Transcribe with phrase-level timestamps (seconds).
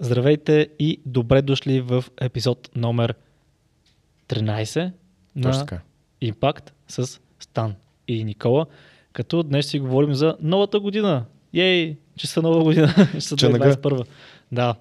[0.00, 3.14] Здравейте и добре дошли в епизод номер
[4.28, 4.92] 13
[5.42, 5.80] Точно на.
[6.22, 7.74] Impact с Стан
[8.08, 8.66] и Никола,
[9.12, 11.24] като днес си говорим за новата година.
[11.54, 13.76] Ей, че са нова година, че са Че нага.
[13.76, 14.06] 2021.
[14.52, 14.74] Да.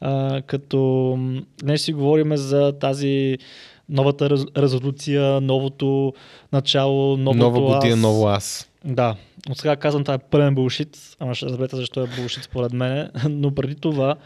[0.00, 1.18] А, като
[1.62, 3.38] днес си говорим за тази
[3.88, 6.12] новата рез, резолюция, новото
[6.52, 8.00] начало, новото Нова година, аз.
[8.00, 8.68] ново аз.
[8.84, 9.16] Да,
[9.50, 13.10] от сега казвам това е пълен булшит, ама ще разберете защо е булшит според мен,
[13.28, 14.16] но преди това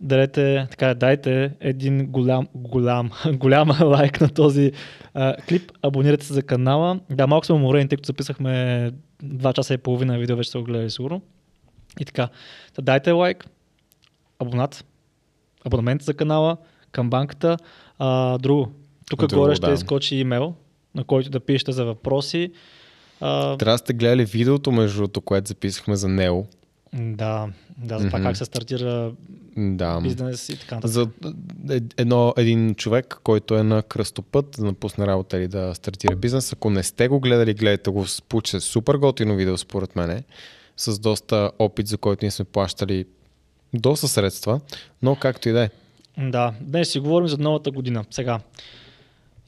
[0.00, 4.72] дадете, така, дайте един голям, голям, голям лайк на този
[5.14, 7.00] а, клип, абонирайте се за канала.
[7.10, 8.92] Да, малко сме уморени, тъй като записахме
[9.24, 11.22] 2 часа и половина видео, вече сте го гледали сигурно.
[12.00, 12.28] И така,
[12.74, 13.46] та дайте лайк,
[14.38, 14.84] абонат,
[15.66, 16.56] абонамент за канала,
[16.92, 17.56] към банката.
[17.98, 18.72] А, друго,
[19.10, 19.72] тук Друго, горе ще да.
[19.72, 20.54] изкочи имейл,
[20.94, 22.52] на който да пишете за въпроси.
[23.20, 26.44] А, Трябва да сте гледали видеото, между другото, което записахме за Нео.
[26.92, 28.28] Да, да, за това Мгм.
[28.28, 29.12] как се стартира
[29.56, 30.00] Да.
[30.00, 30.90] бизнес и така нататък.
[30.90, 31.08] За
[31.70, 36.52] е- едно, един човек, който е на кръстопът да напусне работа или да стартира бизнес.
[36.52, 38.04] Ако не сте го гледали, гледайте го.
[38.28, 40.22] Получи се супер готино видео, според мене.
[40.76, 43.04] С доста опит, за който ние сме плащали
[43.74, 44.60] доста средства.
[45.02, 45.70] Но както и да е.
[46.20, 48.04] Да, днес си говорим за новата година.
[48.10, 48.40] Сега,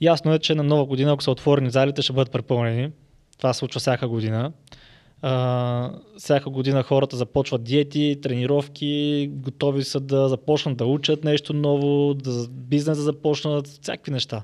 [0.00, 2.90] ясно е, че на нова година, ако са отворени залите, ще бъдат препълнени.
[3.38, 4.52] Това се случва всяка година.
[5.22, 12.14] А, всяка година хората започват диети, тренировки, готови са да започнат да учат нещо ново,
[12.14, 14.42] да бизнес да започнат, всякакви неща.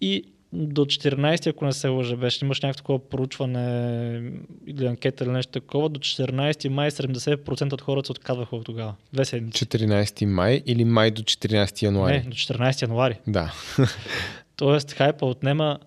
[0.00, 4.32] И до 14, ако не се лъжа, беше, имаш някакво такова проучване
[4.66, 8.94] или анкета или нещо такова, до 14 май 70% от хората се отказваха от тогава.
[9.12, 9.66] Две седмици.
[9.66, 12.12] 14 май или май до 14 януари.
[12.12, 13.18] Не, до 14 януари.
[13.26, 13.52] Да.
[14.56, 15.78] Тоест хайпа отнема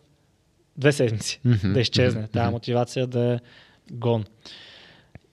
[0.78, 2.22] две седмици Мгм, да изчезне.
[2.22, 3.40] мгм, Тая мотивация да е
[3.92, 4.26] гон.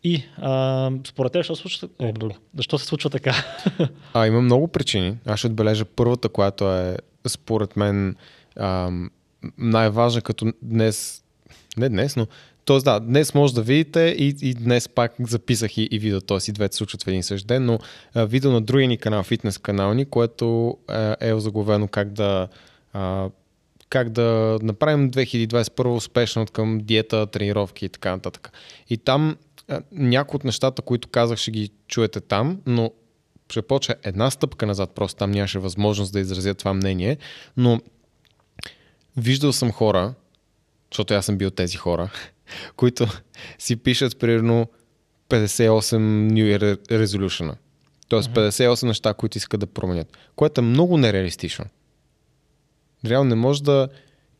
[0.05, 2.13] И а, според теб, защо, се случва, е,
[2.57, 3.35] защо се случва така?
[4.15, 5.17] А, има много причини.
[5.27, 6.97] Аз ще отбележа първата, която е
[7.29, 8.17] според мен
[8.57, 9.11] ам,
[9.59, 11.23] най-важна, като днес,
[11.77, 12.27] не днес, но
[12.67, 12.79] т.е.
[12.79, 16.39] да, днес може да видите и, и днес пак записах и, и видео, т.е.
[16.49, 17.79] и двете случват в един същ ден, но
[18.15, 22.49] а, видео на другия ни канал, фитнес канал ни, което е, е озаглавено как да
[22.93, 23.29] а,
[23.89, 28.53] как да направим 2021 успешно от към диета, тренировки и така нататък.
[28.89, 29.37] И там
[29.93, 32.91] някои от нещата, които казах, ще ги чуете там, но
[33.51, 37.17] ще почва една стъпка назад, просто там нямаше възможност да изразя това мнение,
[37.57, 37.81] но
[39.17, 40.15] виждал съм хора,
[40.93, 42.11] защото аз съм бил тези хора,
[42.77, 43.07] които
[43.59, 44.69] си пишат примерно
[45.31, 45.97] 58
[46.33, 47.55] New Year Resolution.
[48.09, 50.17] Тоест 58 неща, които искат да променят.
[50.37, 51.65] Което е много нереалистично.
[53.05, 53.89] Реално не можеш да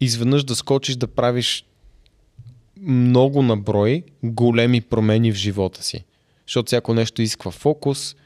[0.01, 1.65] изведнъж да скочиш да правиш
[2.81, 6.05] много наброй големи промени в живота си.
[6.47, 8.17] Защото всяко нещо изисква фокус.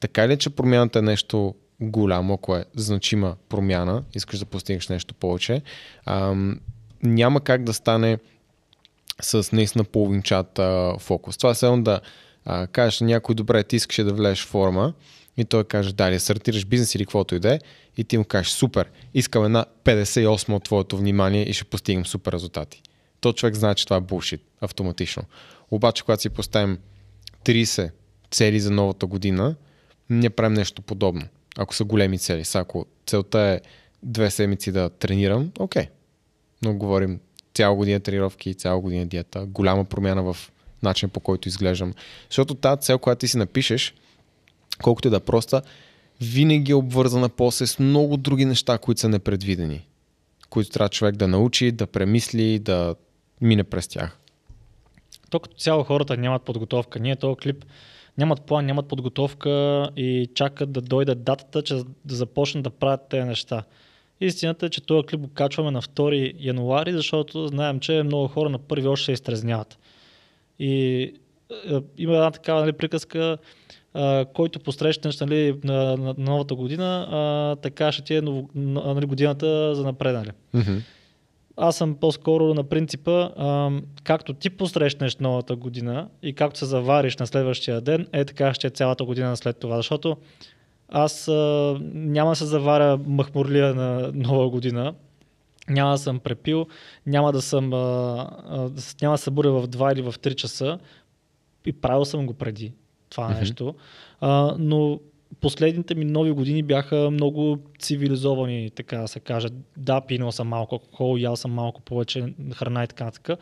[0.00, 5.14] Така или че промяната е нещо голямо, ако е значима промяна, искаш да постигнеш нещо
[5.14, 5.62] повече,
[6.06, 6.60] ам,
[7.02, 8.18] няма как да стане
[9.20, 11.36] с наистина половинчат а, фокус.
[11.36, 12.00] Това е едно да
[12.44, 14.92] а, кажеш на някой, добре, ти искаш да влезеш форма
[15.36, 17.60] и той каже, дали, стартираш бизнес или каквото и да е,
[17.98, 22.32] и ти му кажеш, супер, искам една 58 от твоето внимание и ще постигнем супер
[22.32, 22.82] резултати.
[23.20, 25.22] То човек знае, че това е булшит автоматично.
[25.70, 26.78] Обаче, когато си поставим
[27.44, 27.90] 30
[28.30, 29.54] цели за новата година,
[30.10, 31.22] ние правим нещо подобно.
[31.58, 32.44] Ако са големи цели.
[32.44, 33.60] Са, ако целта е
[34.02, 35.86] две седмици да тренирам, окей.
[36.62, 37.20] Но говорим
[37.54, 41.94] цяла година тренировки, цяла година диета, голяма промяна в начин по който изглеждам.
[42.30, 43.94] Защото тази цел, която ти си напишеш,
[44.82, 45.62] колкото и да е проста,
[46.20, 49.86] винаги е обвързана после с много други неща, които са непредвидени.
[50.50, 52.94] Които трябва човек да научи, да премисли, да
[53.40, 54.18] мине през тях.
[55.30, 56.98] То като цяло хората нямат подготовка.
[56.98, 57.64] Ние този клип
[58.18, 59.50] нямат план, нямат подготовка
[59.96, 61.74] и чакат да дойде датата, че
[62.04, 63.62] да започнат да правят тези неща.
[64.20, 68.50] Истината е, че този клип го качваме на 2 януари, защото знаем, че много хора
[68.50, 69.78] на първи още се изтрезняват.
[70.58, 71.02] И
[71.50, 73.38] е, има една такава нали, приказка,
[73.94, 78.48] а, който посрещнеш нали, на, на, на новата година, а, така ще ти е ново,
[78.54, 80.14] на- нали, годината за напред.
[80.14, 80.30] Нали.
[80.54, 80.78] Мгм.
[81.56, 87.16] Аз съм по-скоро на принципа, ам, както ти посрещнеш новата година и както се завариш
[87.16, 89.76] на следващия ден, е така ще е цялата година след това.
[89.76, 90.16] Защото
[90.88, 91.32] аз а,
[91.92, 94.94] няма да се заваря махмурлия на нова година,
[95.68, 96.66] няма да съм препил,
[97.06, 97.76] няма да съм, а,
[98.48, 98.70] а,
[99.02, 100.78] няма да се буря в 2 или в 3 часа
[101.66, 102.72] и правил съм го преди
[103.10, 103.38] това Мгм.
[103.38, 103.74] нещо.
[104.20, 105.00] А, но
[105.40, 109.48] последните ми нови години бяха много цивилизовани, така да се каже.
[109.76, 113.38] Да, пинал съм малко алкохол, ял съм малко повече храна и така нататък.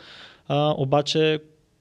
[0.76, 1.40] Обаче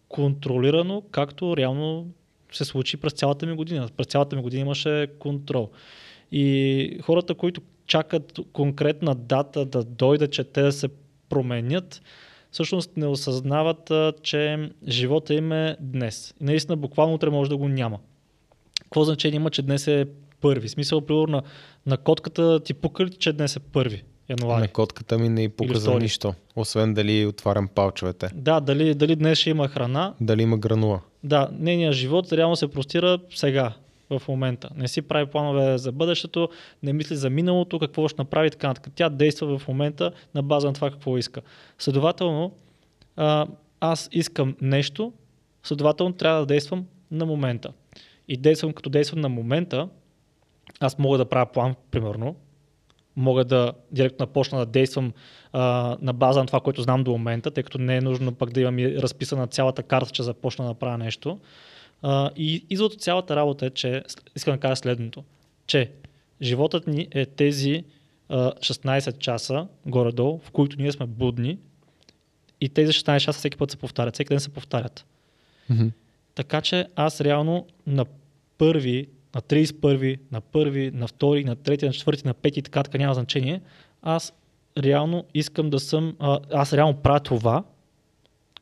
[0.09, 2.07] контролирано, както реално
[2.51, 3.89] се случи през цялата ми година.
[3.97, 5.69] През цялата ми година имаше контрол.
[6.31, 10.89] И хората, които чакат конкретна дата да дойде, че те да се
[11.29, 12.01] променят,
[12.55, 13.91] всъщност не осъзнават,
[14.21, 16.33] че живота им е днес.
[16.41, 17.99] И наистина буквално утре може да го няма.
[18.81, 20.05] Какво значение има, че днес е
[20.41, 20.69] първи?
[20.69, 21.41] Смисъл, примерно на,
[21.85, 24.03] на котката ти пука ли, че днес е първи?
[24.29, 24.61] януари.
[24.61, 28.29] На котката ми не и пука за нищо, освен дали отварям палчовете.
[28.35, 30.13] Да, дали, дали днес ще има храна.
[30.21, 31.01] Дали има гранула.
[31.23, 33.73] Да, нейният живот реално се простира сега,
[34.09, 34.69] в момента.
[34.75, 36.49] Не си прави планове за бъдещето,
[36.83, 38.93] не мисли за миналото, какво ще направи така нататък.
[38.95, 41.41] Тя действа в момента на база на това какво иска.
[41.79, 42.51] Следователно,
[43.79, 45.13] аз искам нещо,
[45.63, 47.73] следователно трябва да действам на момента.
[48.27, 49.89] И действам като действам на момента,
[50.79, 52.35] аз мога да правя план, примерно,
[53.15, 55.13] мога да директно започна да действам
[55.53, 58.51] а, на база на това, което знам до момента, тъй като не е нужно пък
[58.51, 61.39] да имам разписана цялата карта, че започна да правя нещо.
[62.01, 64.03] А, и извод от цялата работа е, че
[64.35, 65.23] искам да кажа следното,
[65.67, 65.91] че
[66.41, 67.83] животът ни е тези
[68.29, 71.57] а, 16 часа горе-долу, в които ние сме будни
[72.61, 75.05] и тези 16 часа всеки път се повтарят, всеки ден се повтарят.
[75.71, 75.91] Mm-hmm.
[76.35, 78.05] Така че аз реално на
[78.57, 82.83] първи на 31, на 1, на 2, на 3, на 4, на 5 и така,
[82.83, 83.61] така няма значение.
[84.01, 84.33] Аз
[84.77, 86.15] реално искам да съм,
[86.53, 87.63] аз реално правя това,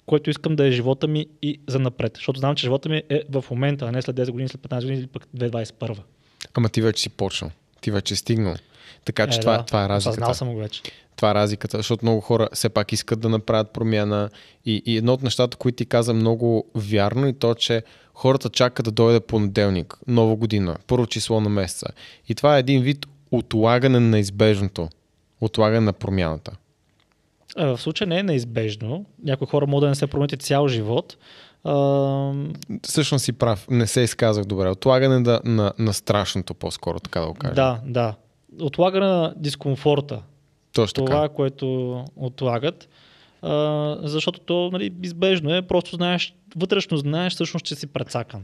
[0.06, 2.12] което искам да е живота ми и за напред.
[2.16, 4.82] Защото знам, че живота ми е в момента, а не след 10 години, след 15
[4.82, 5.98] години или пък 2021.
[6.54, 7.52] Ама ти вече си почнал.
[7.82, 8.56] Ти вече си стигнал.
[9.06, 10.16] Така че е, това, да, това е разликата.
[10.16, 10.82] Знал съм го вече.
[11.16, 14.30] Това е разликата, защото много хора все пак искат да направят промяна.
[14.66, 17.84] И, и едно от нещата, които ти каза много вярно и то, че
[18.14, 21.88] хората чакат да дойде понеделник, нова година, първо число на месеца.
[22.30, 24.90] И това е един вид отлагане на избежното.
[25.42, 26.52] Отлагане на промяната.
[27.58, 29.06] В случая не е неизбежно.
[29.24, 31.18] Някои хора могат да не се променят цял живот.
[31.64, 32.34] А...
[32.84, 33.68] Всъщност си прав.
[33.70, 34.70] Не се изказах добре.
[34.70, 37.54] Отлагане на, на, на страшното по-скоро, така да го кажа.
[37.54, 38.16] Да, да.
[38.62, 40.22] Отлагане на дискомфорта.
[40.74, 41.34] Точно Това, така.
[41.34, 42.90] което отлагат.
[43.42, 45.62] А, защото то нали, избежно е.
[45.62, 48.44] Просто знаеш, вътрешно знаеш всъщност, че си прецакан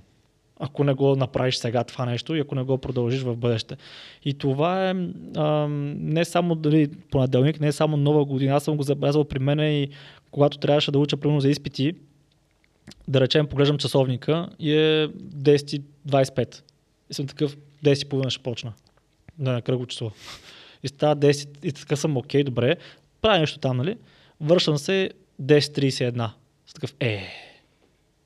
[0.59, 3.77] ако не го направиш сега това нещо и ако не го продължиш в бъдеще.
[4.23, 4.93] И това е
[5.35, 8.55] а, не само дали понеделник, не е само нова година.
[8.55, 9.89] Аз съм го забелязал при мен и
[10.31, 11.93] когато трябваше да уча примерно за изпити,
[13.07, 16.61] да речем, поглеждам часовника и е 10.25.
[17.09, 18.73] И съм такъв, 10.30 ще почна.
[19.39, 20.11] Да, на кръго число.
[20.83, 22.75] И става 10 и така съм, окей, добре.
[23.21, 23.97] Правя нещо там, нали?
[24.41, 26.29] Вършвам се 10.31.
[26.67, 27.27] С такъв, е,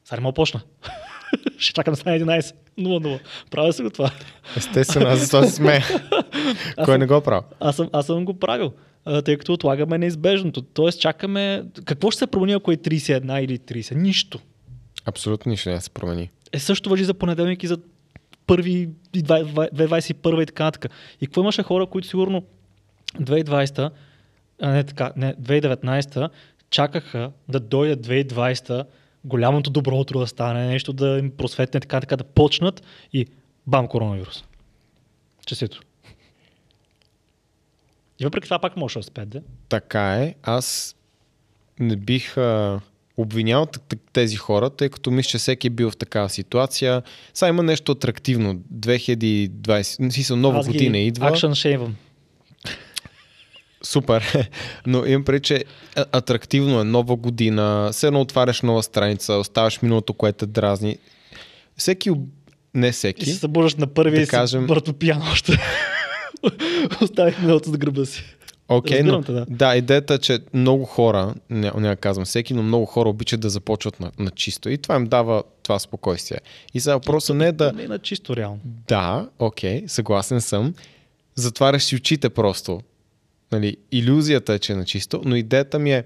[0.06, 0.62] сега не мога почна.
[1.58, 2.56] Ще чакам да стане 11.
[2.80, 3.20] 0-0.
[3.52, 4.12] Правя се го това.
[4.58, 5.84] Естествено, аз за това се смея.
[6.86, 7.46] Кой не го прави?
[7.60, 8.72] Аз съм, аз съм го правил,
[9.26, 10.62] тъй като отлагаме неизбежното.
[10.62, 11.64] Тоест чакаме...
[11.86, 13.96] Какво ще се промени, ако е 31 или 30?
[13.96, 14.40] Нищо.
[15.06, 16.30] Абсолютно нищо не се промени.
[16.54, 17.78] Е, също въжи за понеделник и за
[18.48, 20.92] първи 2021 и така нататък.
[21.22, 22.44] И какво имаше хора, които сигурно
[23.20, 23.92] 2020,
[24.62, 26.30] а не така, не, 2019
[26.70, 28.86] чакаха да дойде 2020
[29.26, 32.84] голямото добро утро да стане, нещо да им просветне, така, така да почнат
[33.14, 33.28] и
[33.68, 34.44] бам, коронавирус.
[35.46, 35.82] Честито.
[38.20, 39.42] И въпреки това пак може да успеят, да?
[39.70, 40.36] Така е.
[40.44, 40.96] Аз
[41.80, 42.82] не бих а,
[43.18, 43.68] обвинял
[44.14, 47.02] тези хора, тъй като мисля, че всеки е бил в такава ситуация.
[47.34, 48.56] Сега има нещо атрактивно.
[48.56, 51.28] 2020, си нова Аз година идва.
[51.28, 51.96] Акшен шейвам.
[53.86, 54.50] Супер.
[54.88, 55.64] Но имам преди, че
[55.96, 60.98] атрактивно е нова година, се едно отваряш нова страница, оставаш миналото, което те дразни.
[61.78, 62.12] Всеки,
[62.74, 63.30] не всеки.
[63.30, 64.68] И се събуждаш на първи да и кажем...
[64.86, 65.60] си пиян още.
[67.02, 68.24] Оставих миналото за гърба си.
[68.68, 69.46] Окей, okay, но, да.
[69.50, 73.50] да, идеята е, че много хора, няма, няма казвам всеки, но много хора обичат да
[73.50, 76.38] започват на, на чисто и това им дава това спокойствие.
[76.74, 77.72] И за въпроса не е да...
[77.74, 78.60] Не е на чисто реално.
[78.88, 80.74] Да, окей, okay, съгласен съм.
[81.36, 82.82] Затваряш си очите просто
[83.54, 86.04] Нали, иллюзията е, че е на чисто, но идеята ми е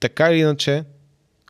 [0.00, 0.84] така или иначе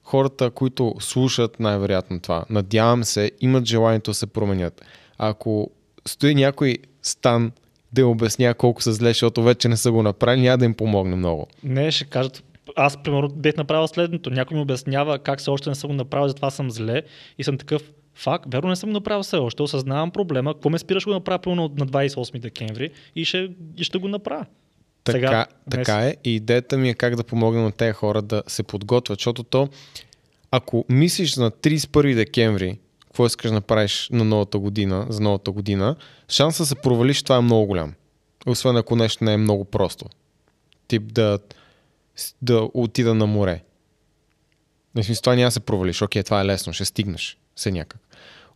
[0.05, 4.85] хората, които слушат най-вероятно това, надявам се, имат желанието да се променят.
[5.19, 5.71] Ако
[6.07, 7.53] стои някой стан
[7.93, 10.75] да им обясня колко са зле, защото вече не са го направили, няма да им
[10.75, 11.47] помогне много.
[11.63, 12.43] Не, ще кажат,
[12.77, 14.31] аз примерно бех направил следното.
[14.31, 17.03] Някой ми обяснява как се още не съм го направил, затова съм зле
[17.39, 17.83] и съм такъв,
[18.15, 21.55] факт, верно не съм го направил все още, осъзнавам проблема, какво ме спираш го направя
[21.55, 24.47] на 28 декември и ще, и ще го направя.
[25.07, 26.17] Така, Сега, така е.
[26.25, 29.69] И идеята ми е как да помогна на тези хора да се подготвят, защото то,
[30.51, 35.97] ако мислиш на 31 декември, какво искаш да направиш на новата година, за новата година,
[36.29, 37.95] шанса да се провалиш това е много голям.
[38.47, 40.05] Освен ако нещо не е много просто.
[40.89, 41.39] Тип да,
[42.43, 43.63] да отида на море.
[44.95, 46.03] В смисъл, това няма да се провалиш.
[46.03, 48.01] Окей, това е лесно, ще стигнеш се някак.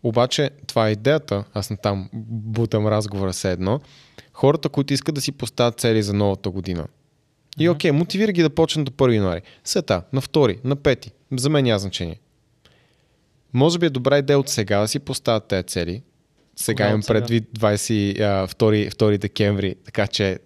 [0.03, 3.81] Обаче това е идеята, аз на там бутам разговора се едно,
[4.33, 6.87] хората, които искат да си поставят цели за новата година.
[7.59, 9.43] И окей, okay, мотивира ги да почнат до 1 януари.
[9.65, 11.11] Сета, на 2, на 5.
[11.37, 12.21] За мен няма значение.
[13.53, 16.03] Може би е добра идея от сега да си поставят тези цели,
[16.57, 18.47] сега имам предвид 22
[18.95, 20.39] 2 декември, така че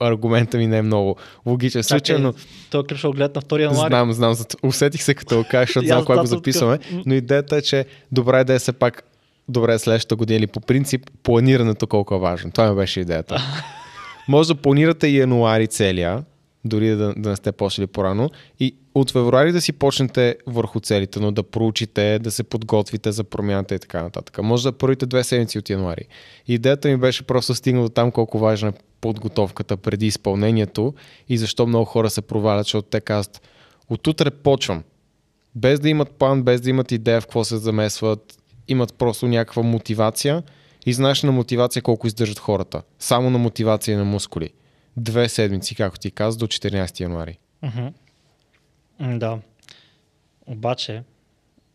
[0.00, 2.34] аргумента ми не е много логичен случай, но...
[2.70, 3.90] Той е гледат на 2 януари.
[3.90, 7.86] Знам, знам, усетих се като кажа, защото знам кога го записваме, но идеята е, че
[8.12, 9.02] добра идея е все пак
[9.48, 12.50] добре следващата година или по принцип планирането колко е важно.
[12.50, 13.42] Това ми беше идеята.
[14.28, 16.24] Може да планирате и януари целия,
[16.64, 18.30] дори да, да не сте почнали по-рано.
[18.60, 23.24] И от февруари да си почнете върху целите, но да проучите, да се подготвите за
[23.24, 24.38] промяната и така нататък.
[24.42, 26.04] Може да първите две седмици от януари.
[26.48, 30.94] Идеята ми беше просто стигна до там колко важна е подготовката преди изпълнението
[31.28, 33.42] и защо много хора се провалят, защото те казват
[33.88, 34.82] от утре почвам.
[35.54, 39.62] Без да имат план, без да имат идея в какво се замесват, имат просто някаква
[39.62, 40.42] мотивация
[40.86, 42.82] и знаеш на мотивация колко издържат хората.
[42.98, 44.50] Само на мотивация и на мускули
[44.96, 47.38] две седмици, както ти каза, до 14 януари.
[47.64, 47.92] Mm-hmm.
[49.00, 49.40] Да.
[50.46, 51.02] Обаче,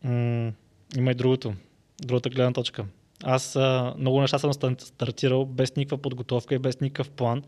[0.04, 0.52] м-
[0.96, 1.54] има и другото.
[2.02, 2.84] Другата гледна точка.
[3.22, 7.42] Аз а, много неща съм стартирал без никаква подготовка и без никакъв план.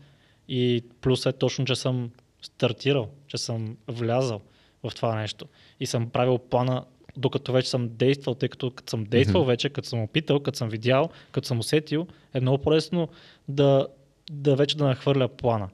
[0.47, 4.41] И плюс е точно, че съм стартирал, че съм влязал
[4.83, 5.45] в това нещо.
[5.79, 6.85] И съм правил плана,
[7.17, 9.47] докато вече съм действал, тъй като като съм действал mm-hmm.
[9.47, 13.09] вече, като съм опитал, като съм видял, като съм усетил, е много по-лесно
[13.47, 13.87] да
[14.31, 15.69] да вече да нахвърля плана.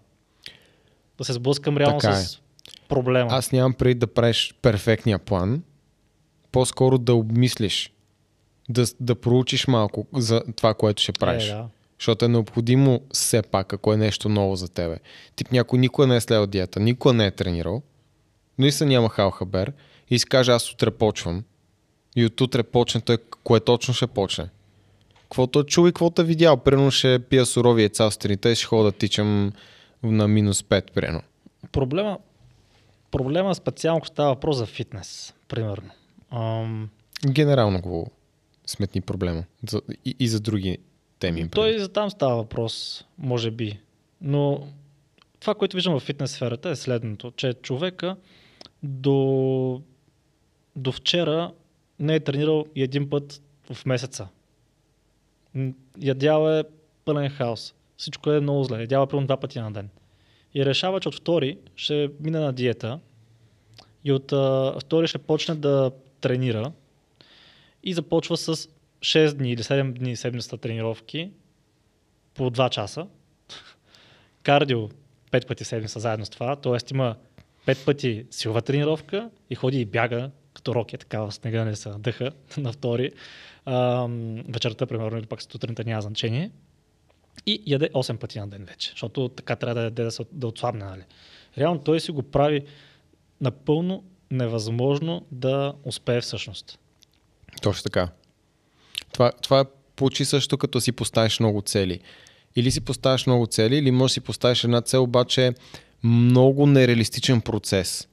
[1.17, 2.44] Да се сблъскам реално така с е.
[2.89, 3.29] Проблема.
[3.31, 5.63] Аз нямам преди да правиш перфектния план,
[6.51, 7.93] по-скоро да обмислиш,
[8.69, 11.49] да, да проучиш малко за това, което ще правиш.
[11.49, 11.67] Е, да.
[11.99, 14.97] Защото е необходимо все пак, ако е нещо ново за тебе.
[15.35, 17.81] Тип някой никога не е следвал диета, никога не е тренирал,
[18.57, 19.73] но и се няма халхабер
[20.09, 21.43] и си каже аз утре почвам.
[22.15, 24.49] И от утре почне той, кое точно ще почне
[25.25, 26.57] каквото чул и каквото е видял.
[26.57, 29.51] Примерно ще пия сурови яйца сутринта и ще ходя да тичам
[30.03, 31.21] на минус 5, примерно.
[31.71, 32.17] Проблема,
[33.17, 35.89] проблема специално, ако става въпрос за фитнес, примерно.
[36.31, 36.89] Ам...
[37.27, 38.11] Генерално го
[38.65, 39.43] сметни проблема.
[39.69, 40.77] За, и, и за други
[41.19, 41.49] теми.
[41.49, 43.79] Той и за там става въпрос, може би.
[44.21, 44.67] Но
[45.39, 48.15] това, което виждам в фитнес сферата е следното, че човека
[48.83, 49.81] до,
[50.75, 51.51] до вчера
[51.99, 53.41] не е тренирал един път
[53.73, 54.27] в месеца
[56.01, 56.63] ядял е
[57.05, 57.73] пълен хаос.
[57.97, 58.79] Всичко е много зле.
[58.79, 59.89] Ядял е примерно два пъти на ден.
[60.55, 62.99] И решава, че от втори ще мине на диета
[64.03, 66.71] и от а, втори ще почне да тренира
[67.83, 68.55] и започва с
[68.99, 71.31] 6 дни или 7 дни седмица тренировки
[72.33, 73.07] по 2 часа.
[74.43, 74.89] Кардио
[75.31, 76.93] 5 пъти седмица заедно с това, т.е.
[76.93, 77.15] има
[77.65, 81.89] 5 пъти силова тренировка и ходи и бяга като роки, така в снега не се
[81.89, 83.11] дъха на втори
[83.65, 84.07] а,
[84.49, 86.51] вечерта, примерно, или пак сутринта няма значение.
[87.45, 90.85] И яде 8 пъти на ден вече, защото така трябва да да, да отслабне.
[90.85, 91.03] Нали?
[91.57, 92.65] Реално той си го прави
[93.41, 96.79] напълно невъзможно да успее всъщност.
[97.61, 98.09] Точно така.
[99.13, 99.65] Това, това
[99.95, 101.99] получи също като си поставиш много цели.
[102.55, 105.53] Или си поставиш много цели, или може да си поставиш една цел, обаче
[106.03, 108.07] много нереалистичен процес.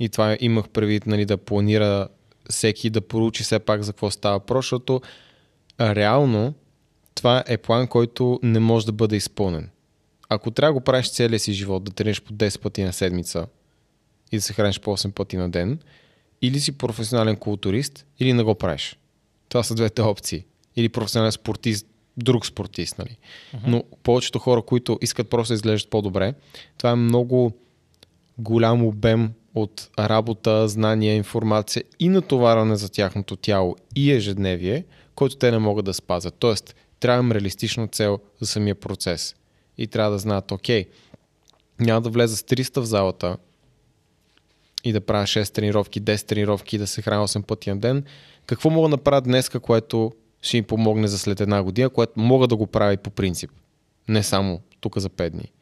[0.00, 2.08] И това имах предвид нали, да планира
[2.50, 5.00] всеки да поручи все пак за какво става про, защото
[5.80, 6.54] реално
[7.24, 9.70] това е план, който не може да бъде изпълнен.
[10.28, 13.46] Ако трябва да го правиш целия си живот, да трениш по 10 пъти на седмица
[14.32, 15.78] и да се храниш по 8 пъти на ден,
[16.42, 18.98] или си професионален културист, или не го правиш.
[19.48, 20.44] Това са двете опции.
[20.76, 22.98] Или професионален спортист, друг спортист.
[22.98, 23.16] Нали?
[23.54, 23.60] Uh-huh.
[23.66, 26.34] Но повечето хора, които искат просто да изглеждат по-добре,
[26.78, 27.52] това е много
[28.38, 35.50] голям обем от работа, знания, информация и натоварване за тяхното тяло и ежедневие, който те
[35.50, 36.34] не могат да спазят.
[36.38, 39.34] Тоест, трябва да им реалистична цел за самия процес.
[39.78, 40.86] И трябва да знаят, окей,
[41.80, 43.36] няма да влеза с 300 в залата
[44.84, 48.04] и да правя 6 тренировки, 10 тренировки и да се храня 8 пъти на ден.
[48.46, 52.48] Какво мога да направя днес, което ще им помогне за след една година, което мога
[52.48, 53.50] да го правя и по принцип.
[54.08, 55.52] Не само тук за 5 дни.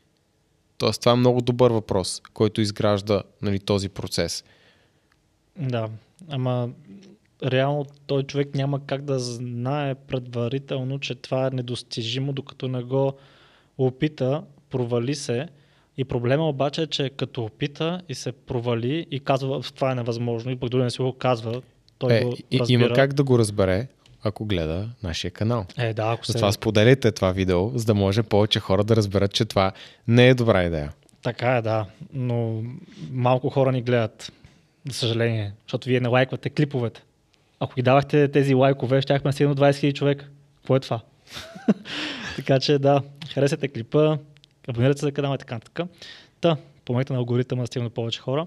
[0.78, 4.44] Тоест, това е много добър въпрос, който изгражда нали, този процес.
[5.56, 5.88] Да,
[6.28, 6.70] ама
[7.44, 13.12] реално той човек няма как да знае предварително, че това е недостижимо, докато не го
[13.78, 15.48] опита, провали се.
[15.96, 20.50] И проблема обаче е, че като опита и се провали и казва, това е невъзможно
[20.50, 21.62] и пък дори не си го казва,
[21.98, 22.84] той е, го разбира.
[22.84, 23.86] Има как да го разбере,
[24.22, 25.66] ако гледа нашия канал.
[25.78, 26.32] Е, да, ако се...
[26.32, 29.72] Затова споделите това видео, за да може повече хора да разберат, че това
[30.08, 30.92] не е добра идея.
[31.22, 31.86] Така е, да.
[32.12, 32.62] Но
[33.10, 34.32] малко хора ни гледат,
[34.88, 37.02] за съжаление, защото вие не лайквате клиповете.
[37.62, 40.28] Ако ги давахте тези лайкове, щяхме до 20 000 човека.
[40.56, 41.00] Какво е това?
[42.36, 43.02] така че да,
[43.34, 44.18] харесайте клипа,
[44.68, 45.88] абонирайте се за канала и така нататък.
[46.40, 48.46] Та, помогнете на алгоритъма да стигне повече хора.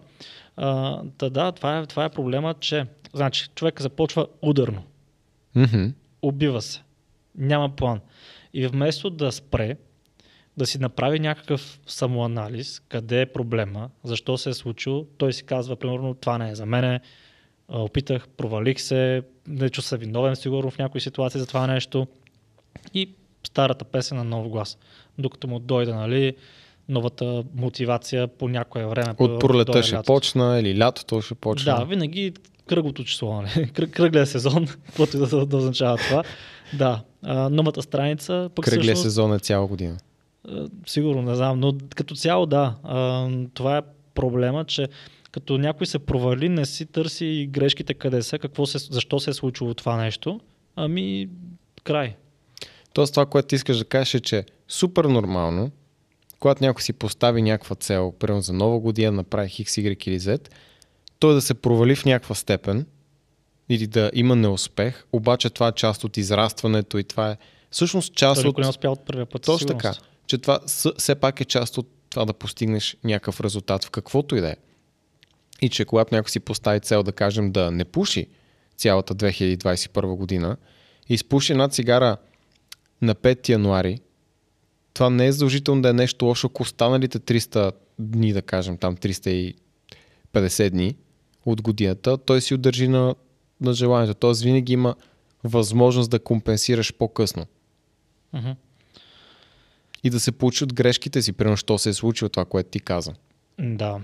[0.57, 4.83] А, та да, това е, това е проблема, че значи, човек започва ударно.
[5.55, 5.85] Мгм.
[6.21, 6.81] Убива се.
[7.37, 7.99] Няма план.
[8.53, 9.75] И вместо да спре,
[10.57, 15.75] да си направи някакъв самоанализ, къде е проблема, защо се е случило, той си казва,
[15.75, 16.99] примерно, това не е за мене,
[17.69, 22.07] опитах, провалих се, не чу се виновен сигурно в някои ситуации за това нещо.
[22.93, 23.09] И
[23.43, 24.77] старата песен на нов глас.
[25.17, 26.35] Докато му дойде, нали,
[26.89, 29.13] новата мотивация по някое време.
[29.17, 30.13] От пролета ще лятото.
[30.13, 31.77] почна или лятото ще почна.
[31.77, 32.33] Да, винаги
[32.67, 33.69] кръглото число, нали?
[33.73, 36.23] Кръг, кръглия сезон, каквото да, да означава това.
[36.73, 39.97] Да, а, новата страница пък Кръглия всъщност, сезон е цяла година.
[40.49, 43.81] а, сигурно, не знам, но като цяло да, а, това е
[44.15, 44.87] проблема, че
[45.35, 49.33] като някой се провали, не си търси грешките къде са, какво се, защо се е
[49.33, 50.39] случило това нещо,
[50.75, 51.29] ами
[51.83, 52.15] край.
[52.93, 55.71] Тоест това, което ти искаш да кажеш е, че супер нормално,
[56.39, 60.49] когато някой си постави някаква цел, примерно за нова година, направи X, Y или Z,
[61.19, 62.85] той да се провали в някаква степен
[63.69, 67.37] или да има неуспех, обаче това е част от израстването и това е
[67.71, 68.57] всъщност част Той от...
[68.57, 69.41] не е успял от първия път.
[69.41, 69.93] Точно така,
[70.27, 70.59] че това
[70.97, 74.55] все пак е част от това да постигнеш някакъв резултат в каквото и да е.
[75.61, 78.27] И че когато някой си постави цел да кажем да не пуши
[78.77, 80.57] цялата 2021 година
[81.09, 82.17] и изпуши една цигара
[83.01, 83.99] на 5 януари,
[84.93, 88.97] това не е задължително да е нещо лошо, ако останалите 300 дни, да кажем там
[88.97, 89.55] 350
[90.69, 90.95] дни
[91.45, 93.15] от годината, той си удържи на,
[93.61, 94.13] на желанието.
[94.13, 94.95] Тоест винаги има
[95.43, 97.45] възможност да компенсираш по-късно
[98.33, 98.51] Мгм.
[100.03, 102.79] и да се получи от грешките си, примерно, що се е случило това, което ти
[102.79, 103.13] каза.
[103.59, 103.99] Да.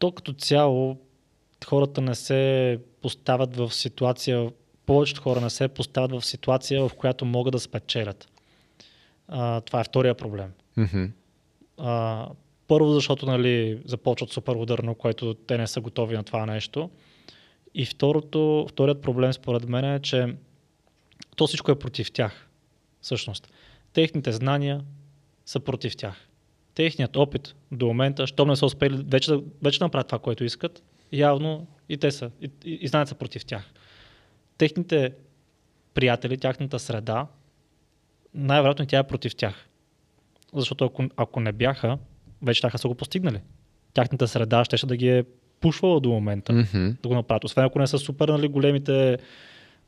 [0.00, 0.98] То като цяло
[1.66, 4.52] хората не се поставят в ситуация,
[4.86, 8.28] повечето хора не се поставят в ситуация, в която могат да спечелят.
[9.28, 10.52] А, това е втория проблем.
[10.76, 11.04] Мгм.
[11.78, 12.28] А,
[12.68, 16.90] първо, защото нали, започват супер ударно, което те не са готови на това нещо.
[17.74, 20.34] И второто, вторият проблем според мен е, че
[21.36, 22.48] то всичко е против тях.
[23.00, 23.52] Всъщност.
[23.92, 24.84] Техните знания
[25.46, 26.29] са против тях.
[26.80, 30.82] Техният опит до момента, щом не са успели вече вече да направят това, което искат,
[31.12, 33.72] явно и те са, и, и, и знаят са против тях.
[34.58, 35.12] Техните
[35.94, 37.26] приятели, тяхната среда,
[38.34, 39.68] най-вероятно тя е против тях.
[40.54, 41.98] Защото ако, ако не бяха,
[42.42, 43.40] вече тяха са го постигнали.
[43.94, 45.24] Тяхната среда ще, да ги е
[45.60, 46.90] пушвала до момента Мгм.
[47.02, 47.44] да го направят.
[47.44, 49.18] Освен ако не са супер нали, големите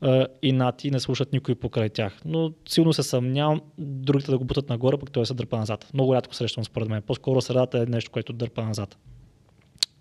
[0.03, 2.21] а, инати не слушат никой покрай тях.
[2.25, 5.89] Но силно се съмнявам другите да го бутат нагоре, пък той се дърпа назад.
[5.93, 7.01] Много рядко срещам според мен.
[7.01, 8.97] По-скоро средата е нещо, което дърпа назад.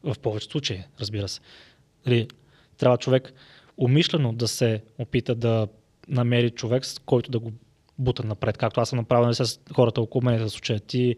[0.03, 1.41] В повечето случаи, разбира се.
[2.07, 2.29] Нали,
[2.77, 3.33] трябва човек
[3.77, 5.69] умишлено да се опита да
[6.09, 7.53] намери човек, с който да го
[7.99, 11.17] бута напред, както аз съм направил нали, с хората около мен, в случая ти,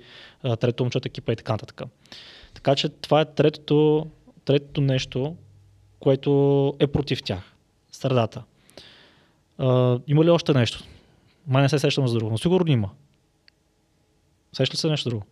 [0.61, 1.83] трето момчета, екипа и така нататък.
[2.55, 4.07] Така че това е третото,
[4.45, 5.37] третото нещо,
[6.01, 7.55] което е против тях.
[7.93, 8.43] Средата.
[9.59, 10.85] А, има ли още нещо?
[11.47, 12.91] Май не се сещам за друго, но сигурно има.
[14.53, 15.25] Сеща ли се нещо друго?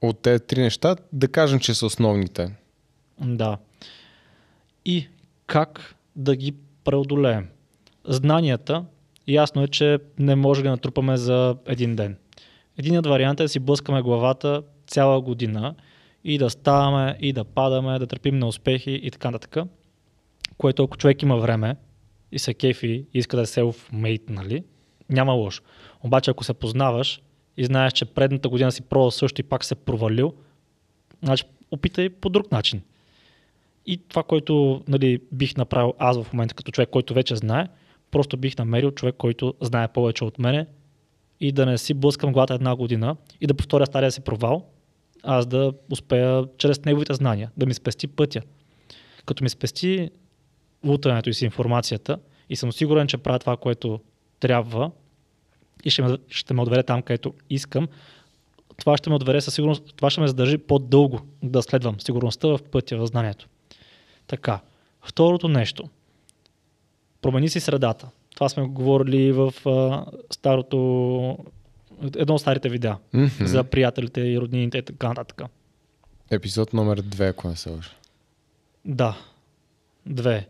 [0.00, 2.56] От тези три неща, да кажем, че са основните.
[3.20, 3.58] Да.
[4.84, 5.08] И
[5.46, 7.48] как да ги преодолеем?
[8.04, 8.84] Знанията,
[9.28, 12.16] ясно е, че не може да ги натрупаме за един ден.
[12.78, 15.74] Единият вариант е да си блъскаме главата цяла година
[16.24, 19.68] и да ставаме, и да падаме, да търпим неуспехи и така нататък.
[20.58, 21.76] Което ако човек има време
[22.32, 24.64] и се кефи и иска да е self-made, нали,
[25.08, 25.62] няма лошо.
[26.02, 27.22] Обаче ако се познаваш
[27.56, 30.34] и знаеш, че предната година си пробвал също и пак се провалил,
[31.22, 32.82] значи опитай по друг начин.
[33.86, 37.68] И това, което нали, бих направил аз в момента като човек, който вече знае,
[38.10, 40.66] просто бих намерил човек, който знае повече от мене
[41.40, 44.66] и да не си блъскам главата една година и да повторя стария си провал,
[45.22, 48.40] аз да успея чрез неговите знания да ми спести пътя.
[49.26, 50.10] Като ми спести
[50.84, 52.18] лутането и си информацията
[52.50, 54.00] и съм сигурен, че правя това, което
[54.40, 54.90] трябва
[55.84, 57.88] и ще ме, ще ме отведе там, където искам,
[58.76, 62.58] това ще ме отведе със сигурност, това ще ме задържи по-дълго да следвам сигурността в
[62.70, 63.48] пътя, в знанието.
[64.26, 64.60] Така.
[65.02, 65.88] Второто нещо.
[67.22, 68.08] Промени си средата.
[68.34, 70.76] Това сме говорили в а, старото,
[72.16, 73.26] едно от старите видеа Мгм.
[73.40, 75.42] за приятелите и роднините и така нататък.
[76.30, 77.90] Епизод номер 2, ако не се лъжа.
[78.84, 79.16] Да.
[80.06, 80.48] Две.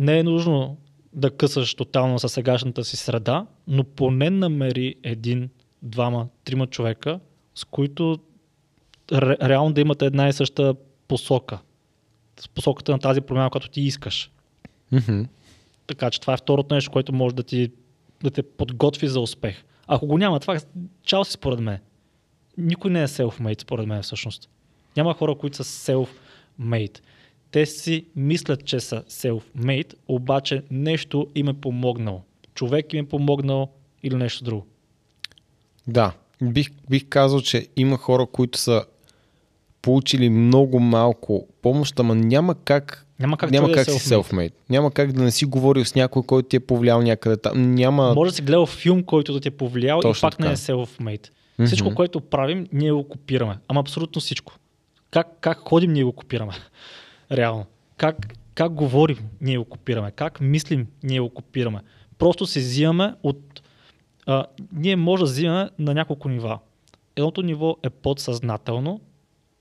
[0.00, 0.76] Не е нужно
[1.12, 5.50] да късаш тотално със сегашната си среда, но поне намери един,
[5.82, 7.20] двама, трима човека,
[7.54, 8.18] с които
[9.12, 10.74] ре, реално да имате една и съща
[11.08, 11.58] посока.
[12.40, 14.30] С посоката на тази промяна, която ти искаш.
[14.92, 15.22] Мгм.
[15.86, 17.70] Така че това е второто нещо, което може да, ти,
[18.22, 19.64] да те подготви за успех.
[19.86, 20.58] Ако го няма това,
[21.02, 21.78] чао си според мен.
[22.58, 24.48] Никой не е self-made според мен всъщност.
[24.96, 27.00] Няма хора, които са self-made.
[27.50, 32.22] Те си мислят, че са self-made, обаче нещо им е помогнало.
[32.54, 33.70] Човек им е помогнал
[34.02, 34.66] или нещо друго.
[35.86, 38.84] Да, бих, бих казал, че има хора, които са
[39.82, 44.52] получили много малко помощ, ама няма как, Няма как, няма той да как си self-made.
[44.70, 47.74] Няма как да не си говорил с някой, който ти е повлиял някъде там.
[47.74, 48.14] Няма...
[48.14, 50.52] Може да си гледал филм, който да ти е повлиял и Точно пак не така.
[50.52, 51.28] е self-made.
[51.58, 51.66] Мгм.
[51.66, 53.58] Всичко, което правим, ние го копираме.
[53.68, 54.52] Ама абсолютно всичко.
[55.10, 56.52] Как, как ходим, ние го копираме.
[57.32, 57.66] Реално.
[57.96, 58.16] Как,
[58.54, 60.10] как говорим, ние го копираме.
[60.10, 61.80] Как мислим, ние го копираме.
[62.18, 63.62] Просто се взимаме от...
[64.26, 66.58] А, ние може да взимаме на няколко нива.
[67.16, 69.00] Едното ниво е подсъзнателно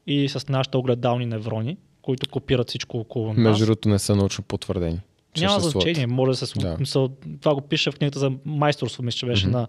[0.08, 3.38] и с нашите огледални неврони, които копират всичко около нас.
[3.38, 5.00] Между другото не са научно потвърдени.
[5.40, 6.78] Няма значение, може да се Да.
[6.78, 7.10] да.
[7.42, 9.58] Това го пише в книгата за майсторство, мисля, че беше Мгм.
[9.58, 9.68] на,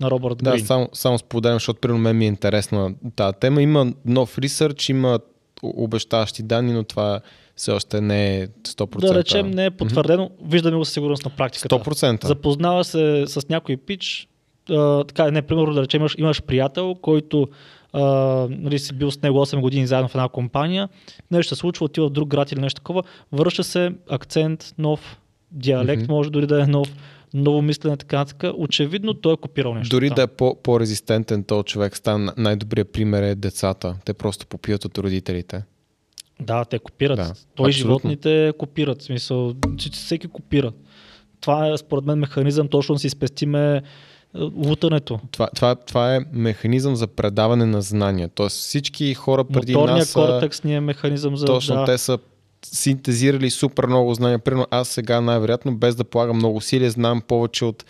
[0.00, 0.66] на Робърт Да, Грин.
[0.66, 3.62] само, само споделям, защото при мен ми е интересна тази тема.
[3.62, 5.18] Има нов ресърч, има
[5.62, 7.20] обещаващи данни, но това
[7.56, 9.00] все още не е 100%.
[9.00, 11.76] Да речем, не е потвърдено, виждаме го със сигурност на практиката.
[11.76, 12.26] 100%.
[12.26, 14.28] Запознава се с някой пич,
[14.70, 17.48] а, така, не, примерно да речем, имаш, имаш приятел, който
[17.92, 18.00] а,
[18.50, 20.88] нали, си бил с него 8 години заедно в една компания,
[21.30, 25.20] нещо се случва, отива в друг град или нещо такова, връща се, акцент нов,
[25.50, 26.12] диалект Мгм.
[26.12, 26.88] може дори да е нов,
[27.34, 28.52] ново мислене, така нататък.
[28.56, 29.96] Очевидно той е копирал нещо.
[29.96, 30.14] Дори там.
[30.14, 33.96] да е по- по-резистентен този човек, стан, най-добрият пример е децата.
[34.04, 35.62] Те просто попиват от родителите.
[36.40, 37.16] Да, те копират.
[37.16, 37.72] Да, Той абсолютно.
[37.72, 39.00] животните копират.
[39.02, 39.54] В смисъл,
[39.92, 40.72] всеки копира.
[41.40, 43.82] Това е според мен механизъм точно да си спестиме е,
[44.40, 45.20] лутането.
[45.30, 48.28] Това, това, това е механизъм за предаване на знания.
[48.34, 51.46] Тоест всички хора преди Моторният нас са, кортекс ни е механизъм за...
[51.46, 52.18] точно да, те са
[52.64, 54.38] синтезирали супер много знания.
[54.38, 57.84] Примерно аз сега най-вероятно, без да полагам много усилия, знам повече от,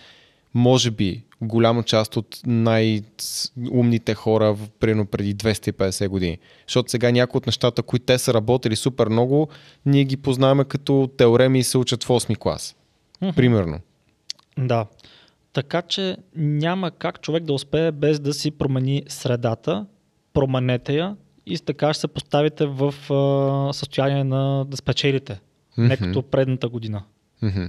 [0.54, 6.38] може би, голяма част от най-умните хора примерно преди 250 години.
[6.66, 9.48] Защото сега някои от нещата, които те са работили супер много,
[9.86, 12.76] ние ги познаваме като теореми и се учат в 8 клас.
[13.22, 13.34] Мгм.
[13.34, 13.78] Примерно.
[14.58, 14.86] да.
[15.52, 19.86] Така че няма как човек да успее без да си промени средата,
[20.32, 21.16] променете я
[21.50, 25.40] и така ще се поставите в а, състояние на да спечелите.
[25.78, 26.04] Не Мгм.
[26.04, 27.02] като предната година.
[27.42, 27.64] Мгм.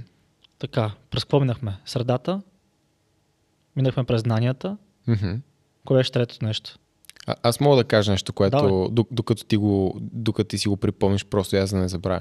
[0.58, 1.76] Така, през какво минахме?
[1.86, 2.42] Средата,
[3.76, 5.32] минахме през знанията, Мгм.
[5.84, 6.78] кое беше третото нещо?
[7.26, 9.04] А, аз мога да кажа нещо, което Давай.
[9.10, 12.20] докато ти, го, докато ти си го припомниш, просто аз да не забравя.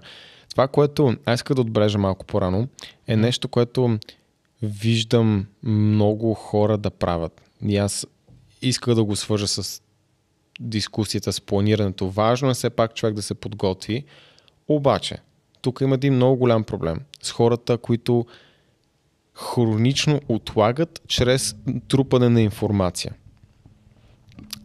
[0.50, 2.68] Това, което аз исках да отбележа малко по-рано,
[3.08, 4.00] е нещо, което
[4.62, 7.42] виждам много хора да правят.
[7.66, 8.08] И аз
[8.62, 9.82] исках да го свържа с
[10.62, 12.10] дискусията, с планирането.
[12.10, 14.04] Важно е все пак човек да се подготви.
[14.68, 15.18] Обаче,
[15.62, 18.26] тук има един много голям проблем с хората, които
[19.36, 21.56] хронично отлагат чрез
[21.88, 23.14] трупане на информация.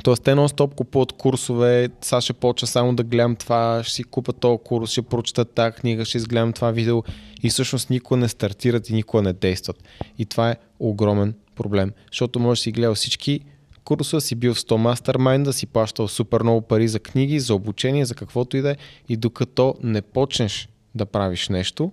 [0.04, 4.32] Тоест, те нон-стоп купуват курсове, сега ще почва само да гледам това, ще си купа
[4.32, 7.02] този курс, ще прочета тази книга, ще изгледам това видео
[7.42, 9.84] и всъщност никога не стартират и никога не действат.
[10.18, 13.40] И това е огромен проблем, защото можеш да си гледал всички
[13.86, 18.04] курсове, си бил в 100 мастермайнда, си плащал супер много пари за книги, за обучение,
[18.04, 18.76] за каквото и да е
[19.08, 21.92] и докато не почнеш да правиш нещо,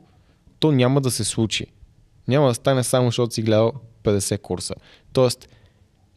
[0.59, 1.65] то няма да се случи.
[2.27, 3.71] Няма да стане само, защото си гледал
[4.03, 4.73] 50 курса.
[5.13, 5.49] Тоест,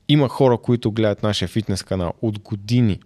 [0.08, 3.00] има хора, които гледат нашия фитнес канал от години.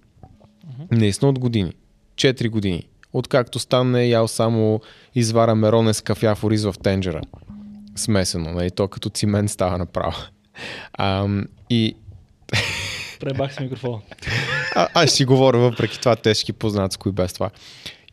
[0.90, 1.72] Наистина от години.
[2.14, 2.88] 4 години.
[3.12, 4.80] Откакто стане ял само
[5.14, 7.20] извара мероне с кафя в ориз в тенджера.
[7.96, 8.70] Смесено, нали?
[8.70, 10.16] То като цимент става направо.
[10.92, 11.28] А,
[11.70, 11.96] и
[13.20, 13.98] Пребах с микрофона.
[14.74, 17.50] а, аз си говоря въпреки това, те ще ги познат с кои без това.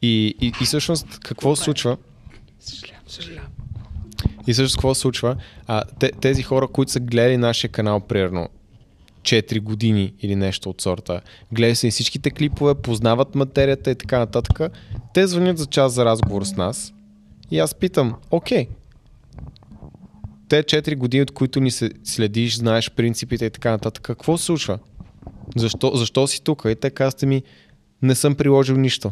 [0.01, 1.97] И, и, и всъщност какво се случва?
[4.47, 5.35] И всъщност какво се случва?
[5.67, 8.49] А, те, тези хора, които са гледали нашия канал примерно
[9.21, 11.21] 4 години или нещо от сорта,
[11.51, 14.71] гледали са и всичките клипове, познават материята и така нататък,
[15.13, 16.93] те звънят за час за разговор с нас
[17.51, 18.67] и аз питам, окей,
[20.49, 24.45] те 4 години, от които ни се следиш, знаеш принципите и така нататък, какво се
[24.45, 24.79] случва?
[25.55, 26.63] Защо, защо си тук?
[26.67, 27.43] И те казвате ми,
[28.01, 29.11] не съм приложил нищо.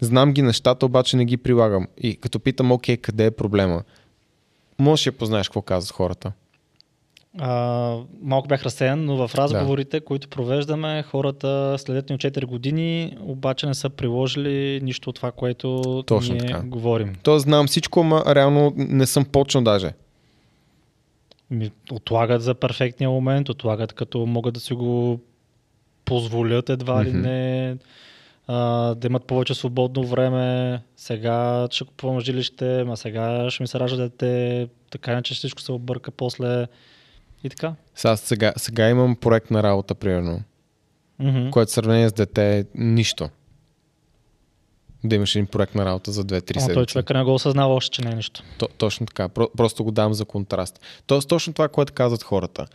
[0.00, 1.86] Знам ги нещата, обаче не ги прилагам.
[1.98, 3.82] И като питам, окей, къде е проблема?
[4.78, 6.32] Може да познаеш какво казват хората.
[7.38, 10.04] А, малко бях разсеян, но в разговорите, да.
[10.04, 15.32] които провеждаме, хората следят ни от 4 години, обаче не са приложили нищо от това,
[15.32, 16.62] което Точно ние така.
[16.62, 17.14] говорим.
[17.22, 19.92] То знам всичко, ама реално не съм почнал даже.
[21.50, 25.20] Ми, отлагат за перфектния момент, отлагат като могат да си го
[26.04, 27.20] позволят едва ли Мгм.
[27.20, 27.76] не.
[28.46, 33.80] а, да имат повече свободно време, сега ще купувам жилище, а сега ще ми се
[33.80, 36.66] ражда дете, така иначе всичко се обърка после
[37.44, 37.74] и така.
[37.94, 40.42] Сега, сега, сега имам проект на работа, примерно,
[41.20, 41.50] Mm-hmm.
[41.50, 43.28] което в сравнение с дете е нищо.
[45.04, 46.92] Да имаш един проект на работа за 2-3 Ама той седмици.
[46.92, 48.42] човек не го осъзнава още, че не е нищо.
[48.58, 49.28] То, точно така.
[49.28, 50.80] Про, просто го дам за контраст.
[51.06, 52.66] Тоест, точно това, което казват хората.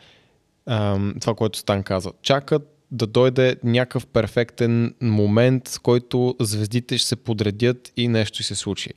[0.65, 2.11] Ам, това, което Стан каза.
[2.21, 8.55] Чакат да дойде някакъв перфектен момент, с който звездите ще се подредят и нещо се
[8.55, 8.89] случи.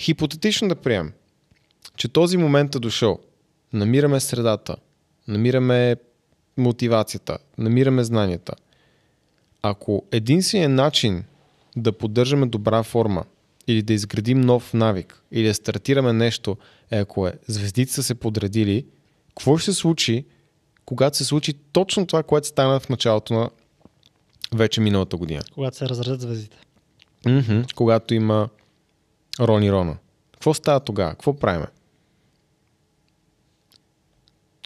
[0.00, 1.12] Хипотетично да приемем,
[1.96, 3.18] че този момент е дошъл.
[3.72, 4.76] Намираме средата,
[5.28, 5.96] намираме
[6.56, 8.52] мотивацията, намираме знанията.
[9.62, 11.24] Ако единственият начин
[11.76, 13.24] да поддържаме добра форма
[13.66, 16.56] или да изградим нов навик или да стартираме нещо,
[16.90, 18.86] е ако е звездите са се подредили,
[19.28, 20.24] какво ще се случи,
[20.84, 23.50] когато се случи точно това, което стана в началото на
[24.54, 25.42] вече миналата година?
[25.54, 26.56] Когато се разредят звездите.
[27.26, 27.72] Mm-hmm.
[27.72, 28.48] Когато има
[29.40, 29.96] Рони Рона.
[30.32, 31.10] Какво става тогава?
[31.10, 31.66] Какво правиме?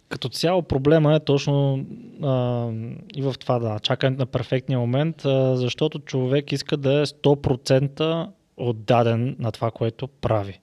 [0.09, 1.87] Като цяло проблема е точно
[2.23, 2.71] а,
[3.15, 8.29] и в това да, чакането на перфектния момент, а, защото човек иска да е 100%
[8.57, 10.61] отдаден на това, което прави.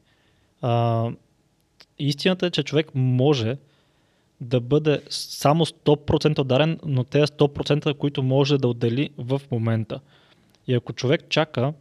[0.62, 1.10] А,
[2.00, 3.58] истината е, че човек може
[4.42, 10.00] да бъде само 100% отдаден, но те 100%, които може да отдели в момента.
[10.68, 11.74] И ако човек чака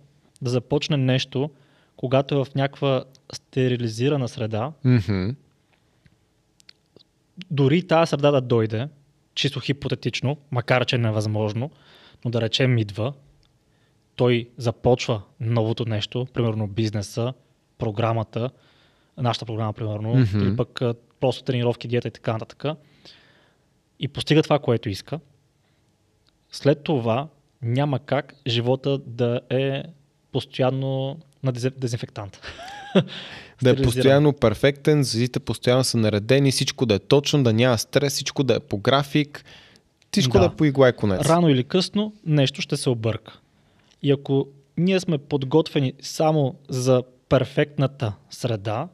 [0.42, 1.50] да започне нещо,
[1.96, 5.34] когато е в някаква стерилизирана среда, Mm-hmm.
[7.50, 8.88] Дори тази среда да дойде,
[9.34, 11.70] чисто хипотетично, макар че е невъзможно,
[12.24, 13.12] но да речем идва,
[14.16, 17.32] той започва новото нещо, примерно бизнеса,
[17.78, 18.50] програмата,
[19.16, 20.38] нашата програма, примерно, Мгм.
[20.38, 20.80] или пък
[21.20, 22.64] просто тренировки, диета и така нататък,
[24.00, 25.20] и постига това, което иска,
[26.50, 27.28] след това
[27.62, 29.82] няма как живота да е
[30.32, 32.40] постоянно на дезин- дезинфектант.
[33.64, 38.12] Да е постоянно перфектен, звездите постоянно са наредени, всичко да е точно, да няма стрес,
[38.12, 39.44] всичко да е по график,
[40.12, 40.46] всичко да, Да.
[40.46, 41.20] е по игла и конец.
[41.26, 43.38] Рано или късно нещо ще се обърка.
[44.02, 44.46] И ако
[44.76, 48.88] ние сме подготвени само за перфектната среда,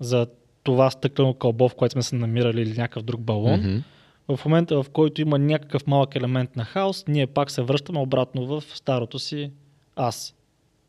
[0.00, 0.26] за
[0.62, 3.76] това стъклено кълбо, в което сме се намирали или някакъв друг балон, Мгм.
[4.36, 8.46] в момента в който има някакъв малък елемент на хаос, ние пак се връщаме обратно
[8.46, 9.50] в старото си
[9.96, 10.34] аз.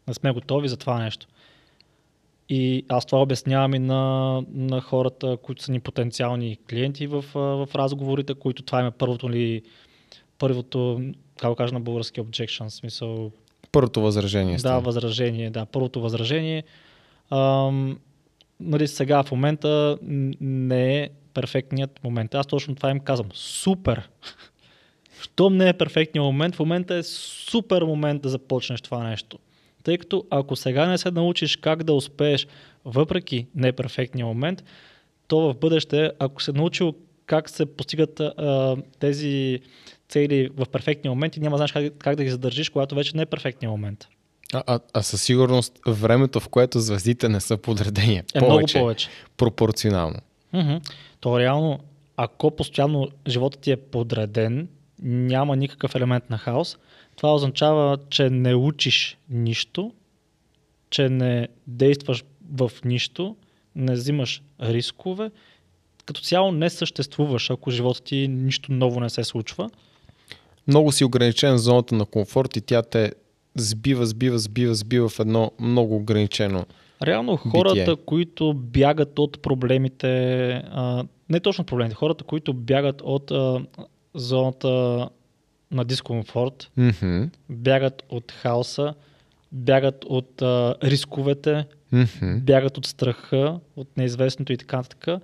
[0.08, 1.28] Не сме готови за това нещо.
[2.50, 7.68] И аз това обяснявам и на, на хората, които са ни потенциални клиенти в, в
[7.76, 9.62] разговорите, които това им е първото ли,
[10.40, 11.02] първото,
[11.40, 13.32] как го кажа на български objection, смисъл,
[13.72, 14.58] Първото възражение.
[14.58, 16.64] да, възражение, да, първото възражение.
[17.32, 18.00] Ам,
[18.60, 19.98] нали, сега в момента
[20.42, 22.36] не е перфектният момент.
[22.36, 23.30] Аз точно това им казвам.
[23.34, 24.10] Супер!
[25.22, 29.40] Щом не е перфектният момент, в момента е супер момент да започнеш това нещо.
[29.84, 32.48] Тъй като ако сега не се научиш как да успееш
[32.86, 34.64] въпреки неперфектния момент,
[35.28, 36.94] то в бъдеще, ако се научил
[37.26, 39.60] как се постигат а, тези
[40.10, 43.22] цели в перфектния момент и няма знаеш как, как да ги задържиш, когато вече не
[43.22, 44.08] е перфектния момент.
[44.54, 48.86] А, а, а със сигурност времето, в което звездите не са подредени, е повече, много
[48.86, 49.10] повече.
[49.38, 50.20] пропорционално.
[50.54, 50.76] Мгм.
[51.20, 51.80] То реално,
[52.18, 54.68] ако постоянно живота ти е подреден,
[55.02, 56.78] няма никакъв елемент на хаос,
[57.16, 59.92] това означава, че не учиш нищо,
[60.90, 62.24] че не действаш
[62.56, 63.36] в нищо,
[63.76, 65.32] не взимаш рискове,
[66.06, 69.70] като цяло не съществуваш, ако живота ти нищо ново не се случва.
[70.68, 73.12] Много си ограничен в зоната на комфорт и тя те
[73.56, 76.66] сбива, сбива, сбива, сбива в едно много ограничено.
[77.04, 83.66] Реално хората, които бягат от проблемите, а, не точно проблемите, хората, които бягат от а,
[84.14, 85.10] зоната
[85.74, 87.24] на дискомфорт, Мгм.
[87.50, 88.94] бягат от хаоса,
[89.52, 92.38] бягат от а, рисковете, Мгм.
[92.38, 95.22] бягат от страха, от неизвестното и така нататък.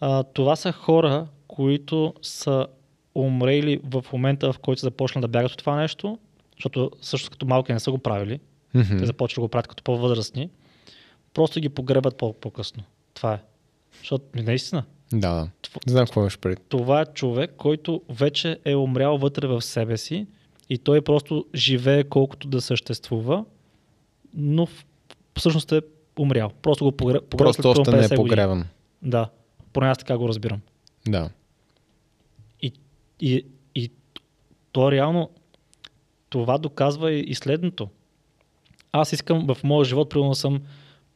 [0.00, 2.66] А, това са хора, които са
[3.14, 6.18] умрели в момента, в който са започнали да бягат от това нещо,
[6.52, 8.40] защото също като малки не са го правили,
[8.74, 8.98] Мгм.
[8.98, 10.50] те започват да го правят като по-възрастни,
[11.34, 12.82] просто ги погребат по- по-късно.
[13.14, 13.38] Това е.
[13.98, 14.82] Защото наистина,
[15.20, 15.48] Да,
[15.86, 16.60] Не знам какво имаш пред.
[16.68, 20.26] това е човек, който вече е умрял вътре в себе си
[20.68, 23.44] и той просто живее колкото да съществува,
[24.34, 24.68] но
[25.38, 25.80] всъщност е
[26.18, 26.50] умрял.
[26.62, 27.20] Просто го погре...
[27.20, 28.16] погребат Просто още не е 50 години.
[28.16, 28.64] погребан.
[29.02, 29.28] Да,
[29.72, 30.60] поне аз така го разбирам.
[31.08, 31.30] Да.
[32.62, 32.72] И,
[33.20, 33.90] и, и
[34.72, 35.30] то реално
[36.28, 37.88] това доказва и, и следното.
[38.92, 40.60] Аз искам в моя живот, примерно съм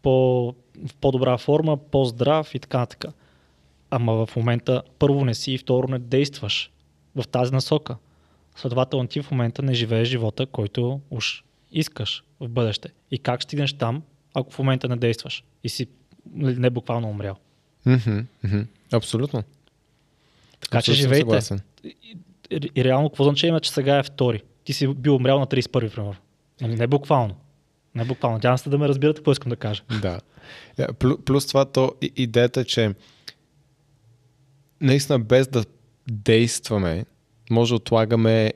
[0.02, 0.46] по,
[0.86, 3.14] в по-добра форма, по-здрав и така нататък.
[3.90, 6.70] Ама в момента първо не си и второ не действаш
[7.16, 7.96] в тази насока.
[8.56, 13.72] Следователно ти в момента не живееш живота, който уж искаш в бъдеще и как стигнеш
[13.72, 14.02] там,
[14.34, 15.86] ако в момента не действаш и си
[16.34, 17.36] не буквално умрял.
[18.92, 19.42] Абсолютно.
[20.60, 21.20] Така че Абсолютно живейте.
[21.20, 21.60] съгласен.
[21.84, 21.96] И,
[22.50, 24.42] и, и реално, какво значение има, че сега е втори?
[24.64, 26.14] Ти си бил умрял на 31, примерно.
[26.60, 27.34] Нали, не буквално.
[27.94, 28.36] Не буквално.
[28.36, 29.82] Надявам се да ме разбирате какво искам да кажа.
[30.02, 30.20] Да.
[30.78, 32.94] Е, плю- Плюс това, то, идеята е, че
[34.80, 35.64] наистина без да
[36.10, 37.04] действаме,
[37.50, 38.52] може да отлагаме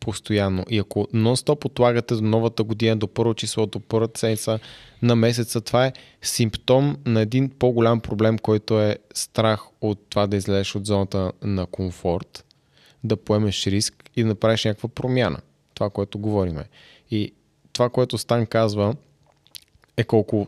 [0.00, 0.64] постоянно.
[0.70, 4.58] И ако нон-стоп отлагате до новата година, до първо число, до първата седмица
[5.02, 10.36] на месеца, това е симптом на един по-голям проблем, който е страх от това да
[10.36, 12.44] излезеш от зоната на комфорт,
[13.04, 15.38] да поемеш риск и да направиш някаква промяна.
[15.74, 16.64] Това, което говориме.
[17.10, 17.32] И
[17.72, 18.94] това, което Стан казва,
[19.96, 20.46] е колко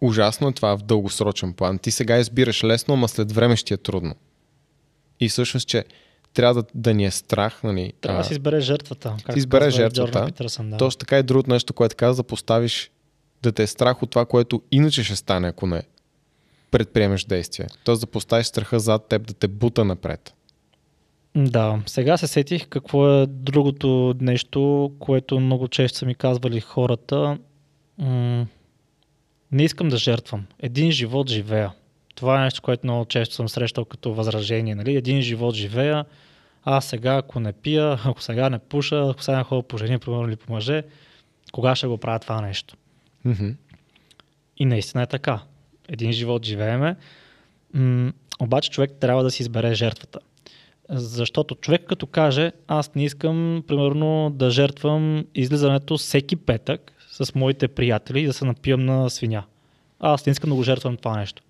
[0.00, 1.78] ужасно е това в дългосрочен план.
[1.78, 4.14] Ти сега избираш лесно, ама след време ще е трудно.
[5.20, 5.84] И всъщност, че
[6.34, 7.92] трябва да, да ни е страх, нали?
[8.00, 9.16] Трябва да си избереш жертвата.
[9.24, 10.26] Както избереш казва жертвата.
[10.26, 10.76] Питърсън, да.
[10.76, 12.90] Точно така е другото нещо, което каза, да поставиш,
[13.42, 15.82] да те е страх от това, което иначе ще стане, ако не
[16.70, 17.66] предприемеш действие.
[17.84, 20.34] Тоест да поставиш страха зад теб, да те бута напред.
[21.36, 27.38] Да, сега се сетих какво е другото нещо, което много често са ми казвали хората.
[27.98, 28.46] М-
[29.52, 30.46] не искам да жертвам.
[30.58, 31.72] Един живот живея.
[32.14, 34.74] Това е нещо, което много често съм срещал като възражение.
[34.74, 34.96] Нали?
[34.96, 36.04] Един живот живея,
[36.64, 39.98] а сега ако не пия, ако сега не пуша, ако сега не ходя по жени,
[39.98, 40.82] примерно или по мъже,
[41.52, 42.76] кога ще го правя това нещо?
[43.24, 43.48] Мгм.
[44.56, 45.40] И наистина е така.
[45.88, 46.96] Един живот живееме.
[47.74, 50.18] М- обаче човек трябва да си избере жертвата.
[50.88, 57.68] Защото човек като каже, аз не искам, примерно, да жертвам излизането всеки петък с моите
[57.68, 59.44] приятели и да се напиям на свиня.
[60.00, 61.42] Аз не искам да го жертвам това нещо.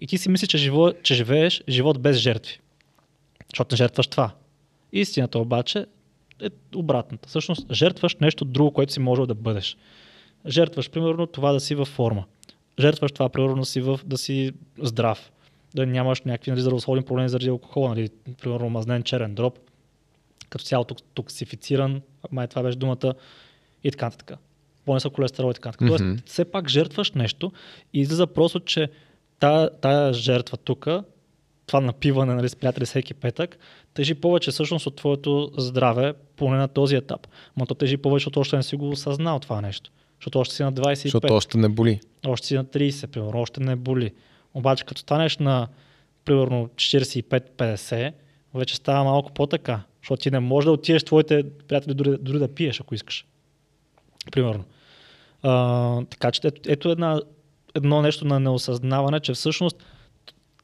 [0.00, 2.58] И ти си мислиш, че, живо, че живееш живот без жертви.
[3.52, 4.30] Защото не жертваш това.
[4.92, 5.86] Истината обаче
[6.42, 7.28] е обратната.
[7.28, 9.76] Всъщност, жертваш нещо друго, което си можел да бъдеш.
[10.46, 12.24] Жертваш, примерно, това да си във форма.
[12.78, 15.32] Жертваш това, примерно, да си, в, да си здрав.
[15.74, 18.08] Да нямаш някакви нали, здравословни проблеми заради алкохола, нали,
[18.42, 19.58] примерно мазнен черен дроб,
[20.48, 23.14] като цяло ток- токсифициран, май това беше думата,
[23.84, 24.38] и така нататък.
[24.84, 25.88] По-нисък холестерол и така нататък.
[25.88, 25.96] Мгм.
[25.96, 27.52] Тоест, все пак жертваш нещо
[27.92, 28.88] и излиза просто, че
[29.40, 30.88] тая, тая жертва тук,
[31.66, 33.58] това напиване нали, с приятели всеки петък,
[33.94, 37.26] тежи повече всъщност от твоето здраве, поне на този етап.
[37.56, 39.90] Но то тежи повече, защото още не си го осъзнал това нещо.
[40.20, 42.00] Защото още си на 25, Защото още не боли.
[42.26, 44.12] още си на 30, примерно, още не боли.
[44.54, 45.68] Обаче като станеш на
[46.24, 48.12] примерно 45-50,
[48.54, 52.54] вече става малко по-така, защото ти не можеш да отидеш твоите приятели дори, дори да
[52.54, 53.26] пиеш, ако искаш.
[54.32, 54.64] Примерно.
[55.42, 57.20] А, така че ето, ето една,
[57.74, 59.76] едно нещо на неосъзнаване, че всъщност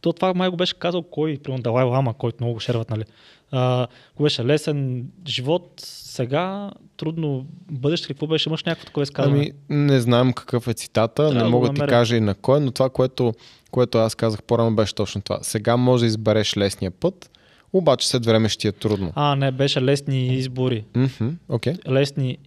[0.00, 3.04] то това май го беше казал кой, примерно Далай Лама, който много го шерват, нали?
[3.50, 9.52] А, го беше лесен живот, сега трудно бъдеще, какво беше, имаш някакво такова изказване?
[9.70, 12.60] Ами, не знам какъв е цитата, Трябва не мога да ти кажа и на кой,
[12.60, 13.32] но това, което,
[13.70, 15.38] което аз казах по-рано, беше точно това.
[15.42, 17.30] Сега може да избереш лесния път,
[17.72, 19.12] обаче след време ще ти е трудно.
[19.14, 20.84] А, не, беше лесни избори.
[20.94, 21.74] Мгм, Окей.
[21.88, 22.38] Лесни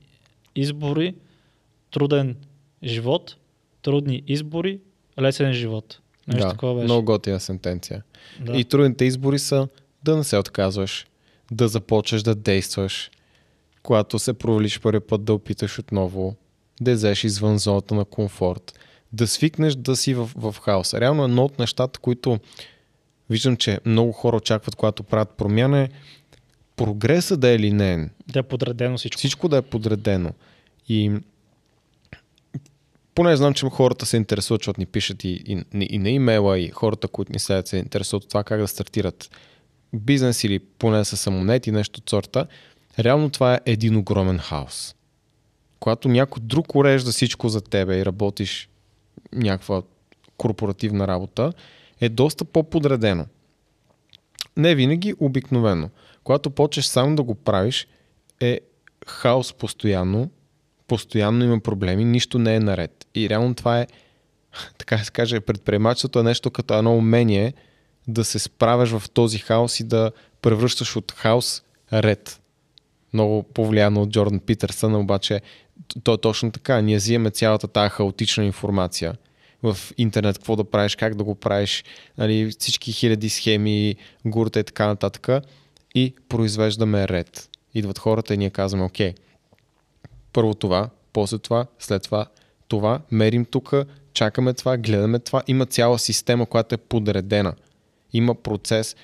[0.56, 1.16] избори,
[1.92, 2.36] труден
[2.84, 3.36] живот,
[3.82, 4.80] трудни избори,
[5.22, 6.00] лесен живот.
[6.28, 6.86] Нещо Да, такова беше.
[6.86, 8.04] много готина сентенция.
[8.46, 8.58] да.
[8.58, 9.68] И трудните избори са
[10.04, 11.08] да не се отказваш,
[11.52, 13.12] да започнеш да действаш,
[13.84, 16.36] когато се провалиш първи път да опиташ отново,
[16.82, 18.80] да излезеш извън зоната на комфорт,
[19.14, 20.94] да свикнеш да си в, в хаос.
[20.94, 22.40] Реално едно от нещата, които
[23.30, 25.90] виждам, че много хора очакват, когато правят промяна е
[26.76, 29.18] прогреса да е линейен, да е подредено всичко.
[29.18, 30.32] всичко да е подредено.
[30.90, 31.12] И
[33.20, 36.70] поне знам, че хората се интересуват, защото ни пишат и, и, и на имейла, и
[36.70, 39.30] хората, които ни следят, се интересуват от това как да стартират
[39.94, 42.48] бизнес или поне са самонети, нещо от сорта.
[43.00, 44.96] Реално това е един огромен хаос.
[45.80, 48.70] Когато някой друг урежда всичко за тебе и работиш
[49.34, 49.82] някаква
[50.38, 51.54] корпоративна работа,
[52.02, 53.26] е доста по-подредено.
[54.58, 55.90] Не винаги, обикновено.
[56.24, 57.88] Когато почнеш сам да го правиш,
[58.40, 58.60] е
[59.08, 60.30] хаос постоянно,
[60.88, 62.99] постоянно има проблеми, нищо не е наред.
[63.16, 63.88] И реално това е,
[64.78, 67.54] така да се каже, предприемачеството е нещо като едно умение
[68.08, 72.42] да се справяш в този хаос и да превръщаш от хаос ред.
[73.14, 75.42] Много повлияно от Джордан Питърсън, обаче
[76.04, 76.82] то е точно така.
[76.82, 79.16] Ние взимаме цялата тази хаотична информация
[79.64, 81.84] в интернет, какво да правиш, как да го правиш,
[82.18, 83.96] нали, всички хиляди схеми,
[84.26, 85.46] гурта и така нататък
[85.96, 87.50] и произвеждаме ред.
[87.74, 89.14] Идват хората и ние казваме, окей,
[90.34, 92.26] първо това, после това, след това
[92.70, 93.74] това, мерим тук,
[94.14, 95.44] чакаме това, гледаме това.
[95.48, 97.54] Има цяла система, която е подредена.
[98.14, 98.96] Има процес,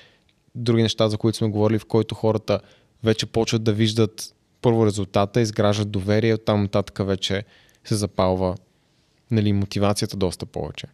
[0.54, 2.60] други неща, за които сме говорили, в който хората
[3.04, 7.44] вече почват да виждат първо резултата, изграждат доверие, оттам нататък вече
[7.84, 8.56] се запалва
[9.30, 10.86] нали, мотивацията доста повече.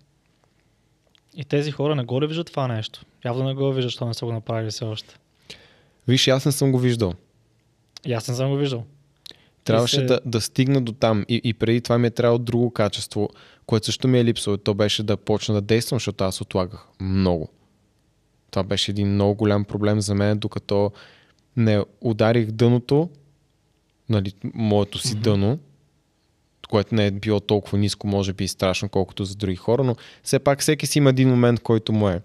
[1.36, 3.04] И тези хора не го ли виждат това нещо?
[3.24, 5.14] Явно не го виждат, защото не са го направили все още.
[6.08, 7.14] Виж, аз не съм го виждал.
[8.06, 8.84] И аз не съм го виждал.
[9.64, 11.24] Трябваше се- да, да стигна до там.
[11.28, 13.28] И, и преди това ми е трябвало друго качество,
[13.66, 14.56] което също ми е липсвало.
[14.56, 17.48] То беше да почна да действам, защото аз отлагах много.
[18.50, 20.92] Това беше един много голям проблем за мен, докато
[21.56, 23.10] не ударих дъното,
[24.08, 25.22] нали, моето си Мгм.
[25.22, 25.58] дъно,
[26.68, 29.96] което не е било толкова ниско, може би и страшно, колкото за други хора, но
[30.22, 32.20] все пак всеки си има един момент, който му е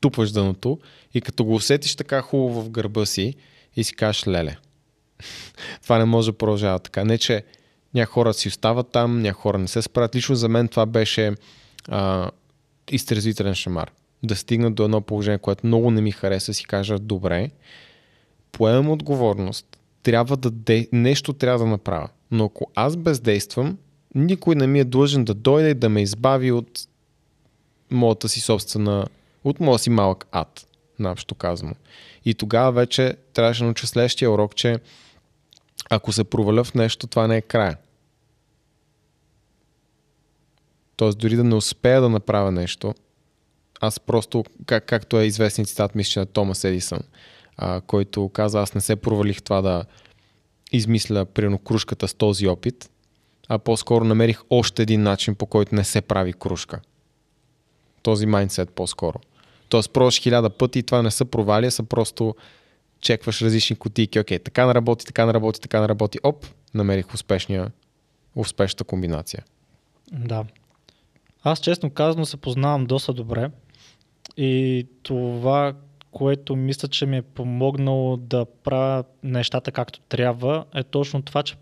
[0.00, 0.78] тупваш дъното
[1.14, 3.34] и като го усетиш така хубаво в гърба си
[3.76, 4.56] и си кажеш леле.
[5.82, 7.04] това не може да продължава така.
[7.04, 7.44] Не, че
[7.94, 10.14] някои хора си остават там, някои хора не се справят.
[10.14, 11.34] Лично за мен това беше
[11.88, 12.30] а,
[12.90, 13.90] изтрезвителен шамар.
[14.22, 17.50] Да стигна до едно положение, което много не ми хареса, си кажа, добре,
[18.52, 20.88] поемам отговорност, трябва да де...
[20.92, 22.08] нещо трябва да направя.
[22.30, 23.78] Но ако аз бездействам,
[24.14, 26.80] никой не ми е длъжен да дойде и да ме избави от
[27.90, 29.06] моята си собствена,
[29.44, 30.66] от моя си малък ад,
[30.98, 31.74] наобщо казано.
[32.24, 34.78] И тогава вече трябваше да науча следващия урок, че
[35.90, 37.76] ако се проваля в нещо, това не е края.
[40.96, 42.94] Тоест, дори да не успея да направя нещо,
[43.80, 47.00] аз просто, как, както е известен цитат, мисля, на Томас Едисън,
[47.56, 49.84] а, който каза, аз не се провалих това да
[50.72, 52.90] измисля, примерно, кружката с този опит,
[53.48, 56.80] а по-скоро намерих още един начин, по който не се прави кружка.
[58.02, 59.20] Този майндсет по-скоро.
[59.68, 62.34] Тоест, пробваш хиляда пъти и това не са провали, са просто
[63.00, 64.20] чекваш различни кутийки.
[64.20, 66.18] Окей, така не работи, така не работи, така не работи.
[66.22, 67.70] Оп, намерих успешния,
[68.34, 69.44] успешната комбинация.
[70.12, 70.44] Да.
[71.42, 73.50] Аз честно казано се познавам доста добре
[74.36, 75.74] и това,
[76.10, 81.56] което мисля, че ми е помогнало да правя нещата както трябва, е точно това, че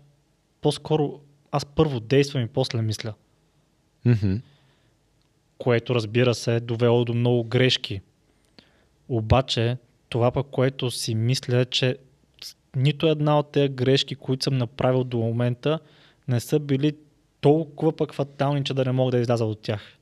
[0.61, 1.19] по-скоро
[1.51, 3.13] аз първо действам и после мисля,
[4.05, 4.35] Мгм.
[5.57, 8.01] което разбира се е довело до много грешки.
[9.09, 9.77] Обаче
[10.09, 11.97] това пък, което си мисля е, че
[12.75, 15.79] нито една от тези грешки, които съм направил до момента,
[16.27, 16.95] не са били
[17.41, 19.97] толкова пък фатални, че да не мога да изляза от тях.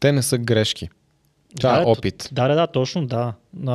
[0.00, 0.88] Те не са грешки.
[1.60, 2.28] Това е т- опит.
[2.32, 3.34] Да, да, да, точно да.
[3.66, 3.74] А,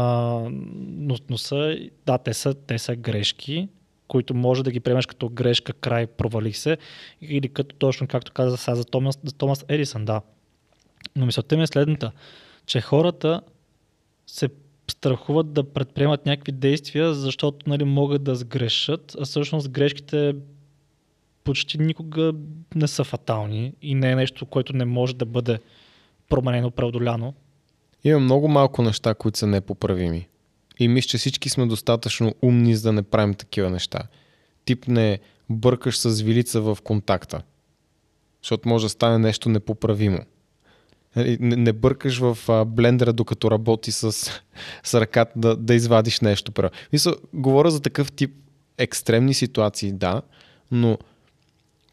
[0.79, 3.67] но, но са, да, те са, те са грешки,
[4.07, 6.77] които може да ги приемеш като грешка, край, провалих се,
[7.21, 10.21] или като точно както каза сега за Томас, за Томас Едисън, да.
[11.15, 12.11] Но мисълта ми е следната,
[12.65, 13.41] че хората
[14.27, 14.49] се
[14.91, 20.35] страхуват да предприемат някакви действия, защото нали, могат да сгрешат, а всъщност грешките
[21.43, 22.33] почти никога
[22.75, 25.59] не са фатални и не е нещо, което не може да бъде
[26.29, 27.33] променено, преодоляно.
[28.03, 30.27] Има много малко неща, които са непоправими.
[30.79, 34.03] И мисля, че всички сме достатъчно умни, за да не правим такива неща.
[34.65, 35.19] Тип не
[35.49, 37.41] бъркаш с вилица в контакта.
[38.41, 40.19] Защото може да стане нещо непоправимо.
[41.15, 44.11] Нали, Не, не бъркаш в а, блендера, докато работи с,
[44.83, 46.51] с ръката да, да извадиш нещо.
[46.93, 48.35] Мисля, говоря за такъв тип
[48.77, 50.21] екстремни ситуации, да,
[50.71, 50.97] но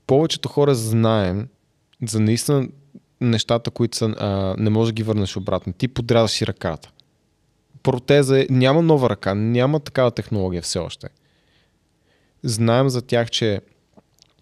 [0.06, 1.48] повечето хора знаем
[2.02, 2.68] за наистина
[3.20, 5.72] нещата, които са, а, не можеш да ги върнеш обратно.
[5.72, 6.90] Ти подрязваш си ръката.
[7.82, 11.08] Протеза е, няма нова ръка, няма такава технология все още.
[12.42, 13.60] Знаем за тях, че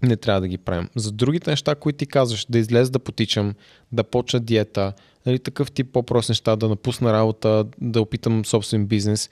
[0.03, 0.89] не трябва да ги правим.
[0.97, 3.55] За другите неща, които ти казваш, да излез да потичам,
[3.93, 4.93] да почна диета,
[5.27, 9.31] нали, такъв тип по-прост неща, да напусна работа, да опитам собствен бизнес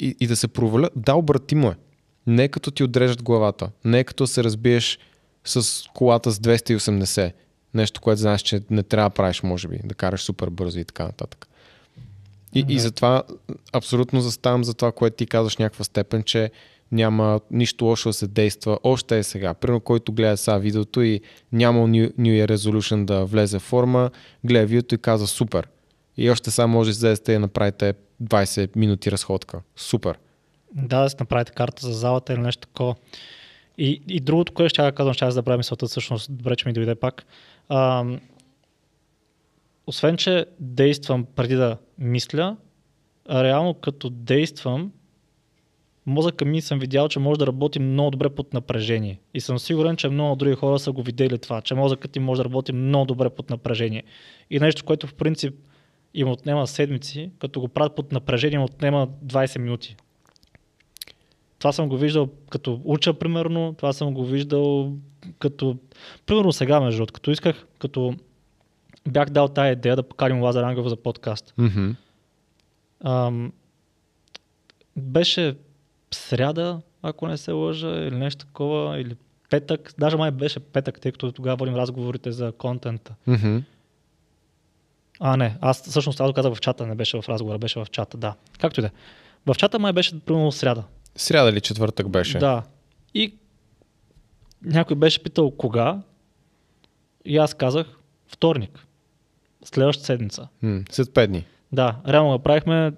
[0.00, 1.76] и, и да се проваля, да, обратимо е.
[2.26, 4.98] Не е като ти отрежат главата, не е като се разбиеш
[5.44, 7.32] с колата с 280.
[7.74, 10.84] Нещо, което знаеш, че не трябва да правиш, може би, да караш супер бързо и
[10.84, 11.48] така нататък.
[12.54, 12.72] И, Да.
[12.72, 13.22] и затова
[13.72, 16.50] абсолютно заставам за това, което ти казваш някаква степен, че
[16.92, 18.78] няма нищо лошо да се действа.
[18.82, 19.54] Още е сега.
[19.54, 21.20] Примерно, който гледа сега видеото и
[21.52, 24.10] няма New, Year Resolution да влезе в форма,
[24.44, 25.68] гледа видеото и казва супер.
[26.16, 29.60] И още сега може да излезете и направите 20 минути разходка.
[29.76, 30.18] Супер.
[30.74, 32.94] Да, да си направите карта за залата или нещо такова.
[33.78, 36.94] И, и другото, което ще казвам, ще да правя мисълта, всъщност, добре, че ми дойде
[36.94, 37.24] пак.
[37.68, 38.04] А,
[39.86, 42.56] освен, че действам преди да мисля,
[43.30, 44.92] реално като действам,
[46.06, 49.20] мозъка ми съм видял, че може да работи много добре под напрежение.
[49.34, 52.38] И съм сигурен, че много други хора са го видели това, че мозъкът ти може
[52.38, 54.02] да работи много добре под напрежение.
[54.50, 55.54] И нещо, което в принцип
[56.14, 59.96] им отнема седмици, като го правят под напрежение, им отнема 20 минути.
[61.58, 63.74] Това съм го виждал като уча, примерно.
[63.78, 64.92] Това съм го виждал
[65.38, 65.76] като...
[66.26, 68.14] Примерно сега, между другото, като исках, като
[69.08, 71.54] бях дал тая идея да поканим Лазар Ангелов за подкаст.
[71.58, 71.90] Мгм.
[73.04, 73.52] Ам,
[74.96, 75.56] беше
[76.14, 79.16] сряда, ако не се лъжа, или нещо такова, или
[79.50, 79.94] петък.
[79.98, 83.14] Даже май беше петък, тъй като тогава водим разговорите за контента.
[83.26, 83.58] Мгм.
[85.20, 87.86] А, не, аз всъщност аз го казах в чата, не беше в разговора, беше в
[87.90, 88.34] чата, да.
[88.58, 88.90] Както и да е.
[89.46, 90.84] В чата май беше примерно сряда.
[91.16, 92.38] Сряда или четвъртък беше?
[92.38, 92.62] Да.
[93.14, 93.34] И
[94.62, 96.02] някой беше питал кога.
[97.24, 97.86] И аз казах
[98.26, 98.86] вторник.
[99.64, 100.48] Следващата седмица.
[100.62, 101.44] М, след 5 дни.
[101.72, 102.92] Да, реално го правихме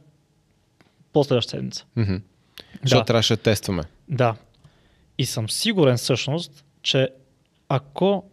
[1.12, 1.86] последващата седмица.
[1.96, 2.16] Мгм.
[2.82, 3.04] Защото Да.
[3.06, 3.82] трябваше да тестваме.
[4.08, 4.34] Да.
[5.18, 7.08] И съм сигурен всъщност, че
[7.68, 8.24] ако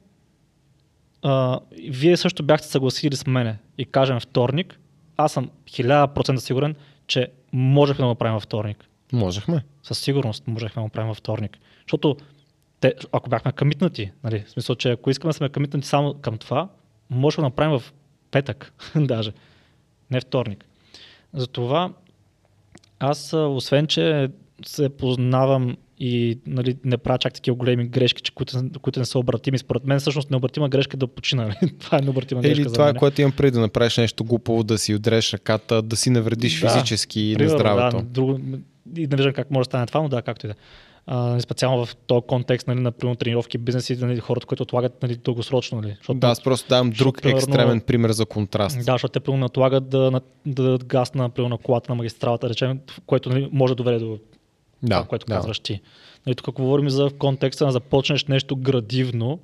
[1.21, 1.59] а,
[1.89, 4.79] вие също бяхте съгласили с мене и кажем вторник,
[5.17, 6.75] аз съм 1000% сигурен,
[7.07, 8.85] че можехме да го правим във вторник.
[9.13, 9.63] Можехме.
[9.83, 11.57] Със сигурност можехме да го правим във вторник.
[11.81, 12.17] Защото
[12.79, 16.37] те, ако бяхме къмитнати, нали, в смисъл, че ако искаме да сме къмитнати само към
[16.37, 16.69] това,
[17.09, 17.93] можем да направим в
[18.31, 19.31] петък, даже.
[20.11, 20.65] Не вторник.
[21.33, 21.93] Затова
[23.09, 24.29] аз, освен, че
[24.65, 29.19] се познавам и нали, не правя чак такива големи грешки, че, които, които не са
[29.19, 29.57] обратими.
[29.57, 31.43] Според мен всъщност необратима грешка е да почина.
[31.43, 31.73] нали?
[31.79, 34.77] това е необратима грешка Или това, е, което имам преди да направиш нещо глупаво, да
[34.77, 36.69] си удреш ръката, да си навредиш Да.
[36.69, 37.97] физически и на здравето.
[37.97, 38.39] Да, друго,
[38.97, 40.55] и не виждам как може да стане това, но да, както и да.
[41.07, 45.15] А, специално в този контекст, нали, на примерно, тренировки, бизнеси, нали, хората, които отлагат нали,
[45.15, 45.81] дългосрочно.
[45.81, 48.75] Нали, защото, Да, аз просто давам друг защото, екстремен пример за контраст.
[48.75, 51.95] да, защото те примерно натлагат да, на- да дадат газ на, примерно, на колата на
[51.95, 54.19] магистралата, да речем, което нали, може да доведе до
[54.83, 55.33] Да, това, което да.
[55.35, 55.81] казваш ти.
[56.25, 59.39] Нали, тук говорим за в контекста на започнеш нещо градивно,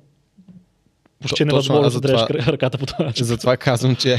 [1.20, 3.26] почти невъзможно да дреш затова- ръката по този начин.
[3.26, 4.16] Затова казвам, че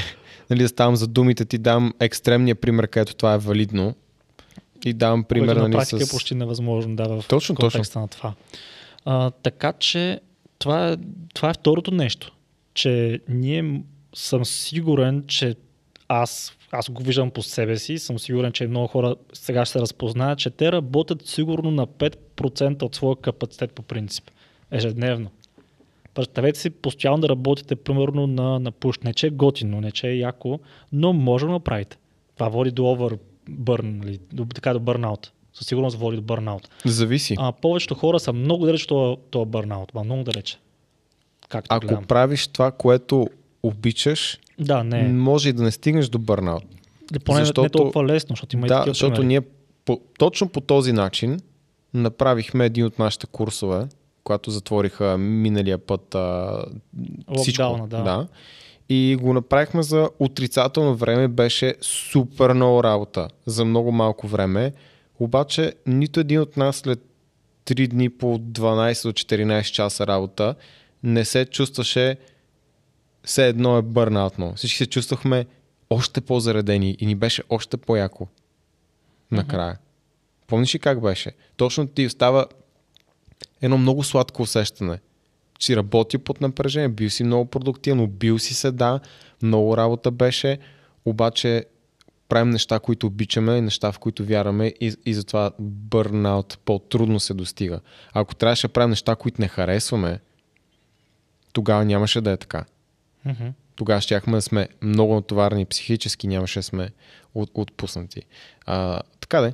[0.50, 3.96] нали, да ставам за думите ти, дам екстремния пример, където това е валидно.
[4.86, 6.10] И давам пример на нали, практика с...
[6.10, 8.34] е почти невъзможно да, в Точно, контекста на това.
[9.06, 10.20] А, така че
[10.60, 10.98] това е,
[11.34, 12.32] това е второто нещо,
[12.74, 13.82] че ние
[14.16, 15.56] съм сигурен, че
[16.08, 19.80] аз, аз го виждам по себе си, съм сигурен, че много хора сега ще се
[19.80, 24.32] разпознаят, че те работят сигурно на 5% от своя капацитет по принцип,
[24.72, 25.32] ежедневно.
[26.14, 29.00] Представете си постоянно да работите примерно на, на пуш.
[29.00, 30.60] Не че е готино, не че е яко,
[30.92, 31.98] но може да направите.
[32.36, 32.86] Това води до
[33.50, 35.32] overburn, нали, до, така до бърнаут.
[35.54, 36.70] Със сигурност води до бърнаут.
[36.86, 37.36] Зависи.
[37.40, 39.94] А повечето хора са много далеч от този бърнаут.
[39.94, 40.60] Ма много далеч.
[41.50, 42.04] Както Ако гледам.
[42.04, 43.28] правиш това, което
[43.64, 45.04] обичаш, Да, не.
[45.04, 46.64] може и да не стигнеш до бърнаут.
[47.12, 49.28] Или поне не защото- толкова лесно, защото има и Да, такива защото примери.
[49.28, 49.42] ние
[49.86, 51.40] по, точно по този начин
[51.94, 53.88] направихме един от нашите курсове,
[54.24, 56.58] когато затвориха миналия път а,
[57.38, 57.64] всичко.
[57.64, 58.04] Локдауна, да.
[58.04, 58.28] да.
[58.90, 64.74] И го направихме за отрицателно време, беше супер много работа за много малко време,
[65.20, 67.00] обаче нито един от нас след
[67.66, 70.56] 3 дни по 12 до 14 часа работа
[71.04, 72.18] не се чувстваше
[73.24, 74.54] все едно е бърнаутно.
[74.56, 75.46] Всички се чувствахме
[75.90, 78.28] още по-заредени и ни беше още по-яко
[79.32, 79.78] накрая.
[80.48, 81.32] Помниш ли как беше?
[81.58, 82.46] Точно ти остава
[83.62, 85.00] едно много сладко усещане.
[85.64, 89.00] Си работил под напрежение, бил си много продуктивен, убил си се, да,
[89.44, 90.58] много работа беше,
[91.06, 91.66] обаче
[92.30, 97.80] правим неща, които обичаме, неща, в които вярваме и, и затова бърнаут по-трудно се достига.
[98.14, 100.20] Ако трябваше да правим неща, които не харесваме,
[101.54, 102.66] тогава нямаше да е така.
[103.26, 103.48] Мгм.
[103.76, 106.90] Тогава щяхме да сме много натоварени психически, нямаше да сме
[107.36, 108.22] от, отпуснати.
[108.66, 109.54] А, така де.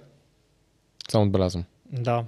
[1.11, 1.63] Само отбелязвам.
[1.91, 2.25] Да.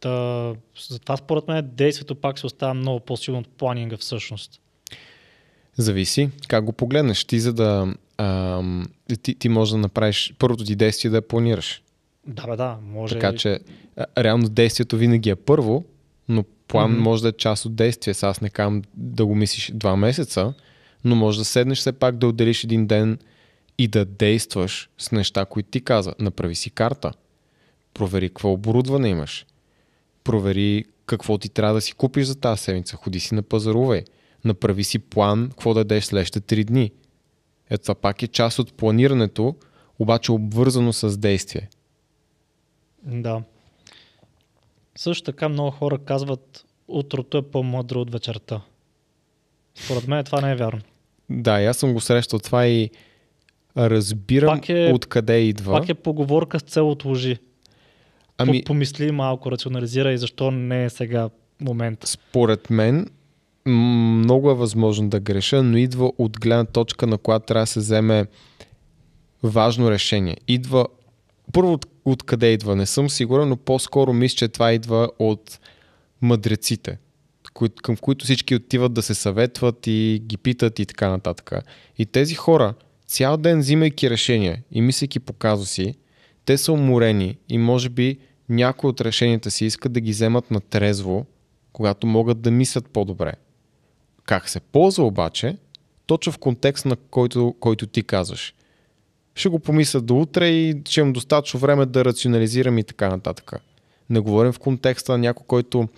[0.00, 0.54] Та,
[0.88, 4.60] затова според мен действието пак се остава много по-силно от планинга всъщност.
[5.76, 7.24] Зависи как го погледнеш.
[7.24, 7.94] Ти за да...
[8.18, 8.86] Ам,
[9.22, 11.82] ти, ти можеш да направиш първото ти действие да я планираш.
[12.26, 12.78] Да, бе, да.
[12.82, 13.14] Може.
[13.14, 13.60] Така че
[14.18, 15.84] реално действието винаги е първо,
[16.28, 17.02] но план Мгм.
[17.02, 18.14] може да е част от действие.
[18.14, 20.54] Сега аз не кам да го мислиш два месеца,
[21.04, 23.18] но може да седнеш все пак да отделиш един ден
[23.78, 26.14] и да действаш с неща, които ти каза.
[26.18, 27.12] Направи си карта.
[27.94, 29.46] Провери какво оборудване имаш.
[30.30, 32.96] Провери какво ти трябва да си купиш за тази седмица.
[32.96, 34.04] Ходи си на пазарувай.
[34.44, 36.92] Направи си план, какво да дадеш следващите три дни.
[37.70, 39.54] Ето това пак е част от планирането,
[39.98, 41.68] обаче обвързано с действие.
[43.02, 43.42] Да.
[44.96, 48.60] Също така много хора казват, утрото е по-мъдро от вечерта.
[49.74, 50.80] Според мен това не е вярно.
[51.30, 52.90] Да, и аз съм го срещал това и
[53.76, 55.80] разбирам Пак е- откъде идва.
[55.80, 57.30] Пак е поговорка с цел отложи.
[57.30, 57.38] ами,
[58.42, 58.64] Ами...
[58.64, 61.28] Помисли малко, рационализира и защо не е сега
[61.60, 61.98] момент.
[62.04, 63.06] според мен,
[63.66, 67.80] много е възможно да греша, но идва от гледна точка, на която трябва да се
[67.80, 68.26] вземе
[69.42, 70.36] важно решение.
[70.48, 70.86] Идва,
[71.52, 75.58] първо от, откъде идва, не съм сигурен, но по-скоро мисля, че това идва от
[76.22, 76.98] мъдреците,
[77.54, 81.52] кои, към които всички отиват да се съветват и ги питат и така нататък.
[81.98, 82.74] И тези хора,
[83.06, 85.94] цял ден взимайки решения и мислейки по казуси,
[86.44, 88.18] те са уморени и може би
[88.50, 91.26] някои от решенията си искат да ги вземат на трезво,
[91.72, 93.32] когато могат да мислят по-добре.
[94.24, 95.56] Как се ползва обаче,
[96.06, 98.54] точно в контекст на който, който ти казваш.
[99.34, 103.52] Ще го помисля до утре и ще имам достатъчно време да рационализирам и така нататък.
[104.10, 105.88] Не говорим в контекста на някой, който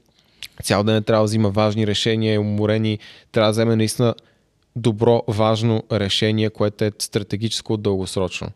[0.63, 2.99] цял ден трябва да взима важни решения, е уморени,
[3.33, 4.15] трябва да вземе наистина
[4.77, 8.49] добро, важно решение, което е стратегическо дългосрочно.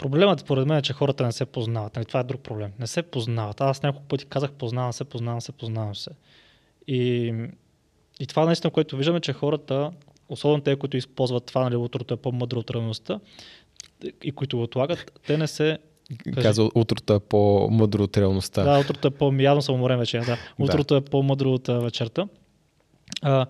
[0.00, 1.96] Проблемът според мен е, че хората не се познават.
[1.96, 2.72] Нали, това е друг проблем.
[2.78, 3.60] Не се познават.
[3.60, 6.10] Аз няколко пъти казах познавам се, познавам се, познавам се.
[6.86, 7.34] И,
[8.20, 9.90] и това наистина, което виждаме, че хората,
[10.28, 13.20] особено те, които използват това, нали, утрото е по-мъдро от реалността,
[14.22, 15.78] и които го отлагат, те не се
[16.42, 18.62] Казва, утрото е по-мъдро от реалността.
[18.62, 19.34] Да, утрото е по...
[19.38, 20.18] Явно съм уморен вече.
[20.18, 20.38] Да.
[20.58, 20.98] Утрото да.
[20.98, 22.28] е по-мъдро от вечерта.
[23.22, 23.46] А,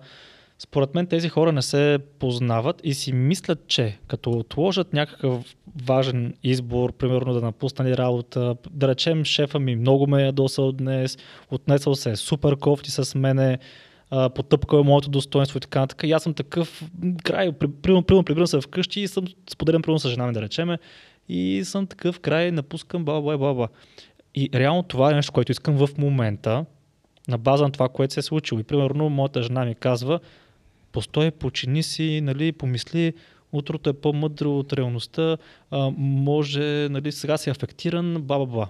[0.63, 5.55] според мен тези хора не се познават и си мислят, че като отложат някакъв
[5.85, 11.17] важен избор, примерно да напуснали работа, да речем шефа ми много ме е ядосал днес,
[11.51, 13.59] отнесъл се супер кофти с мене,
[14.35, 16.07] потъпкал е моето достоинство и така нататък.
[16.07, 16.89] И аз съм такъв
[17.23, 20.79] край, примерно, примерно, примерно се вкъщи и съм споделен примерно с жена ми, да речеме,
[21.29, 23.67] и съм такъв край, напускам, баба, баба.
[24.35, 26.65] И реално това е нещо, което искам в момента,
[27.27, 28.59] на база на това, което се е случило.
[28.59, 30.19] И примерно моята жена ми казва,
[30.91, 33.13] постой, почини си, нали, помисли,
[33.51, 35.37] утрото е по-мъдро от реалността,
[35.71, 38.67] а, може, нали, сега си афектиран, баба.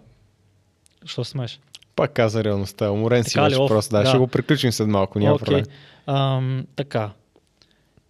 [1.06, 1.60] Що смееш?
[1.96, 5.40] Пак каза реалността, уморен си вече просто, да, да, ще го приключим след малко, няма
[5.40, 5.46] okay.
[5.46, 5.66] проблем.
[6.08, 7.12] Ам, така.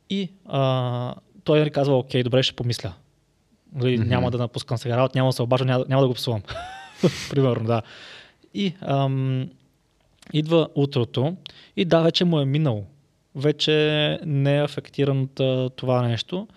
[0.10, 2.94] И а, той ми казва, окей, добре, ще помисля.
[3.76, 4.08] Нали, mm-hmm.
[4.08, 6.42] Няма да напускам сега работа, няма да се обажа, няма, няма да го псувам.
[7.30, 7.82] Примерно, да.
[8.54, 9.50] И ам,
[10.34, 11.36] идва утрото
[11.76, 12.86] и да, вече му е минало.
[13.36, 15.30] Вече не е афектиран
[15.76, 16.48] това нещо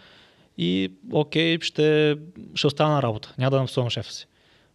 [0.58, 2.16] и окей, ще,
[2.54, 3.34] ще остана на работа.
[3.38, 4.26] Няма да напсувам шефа си.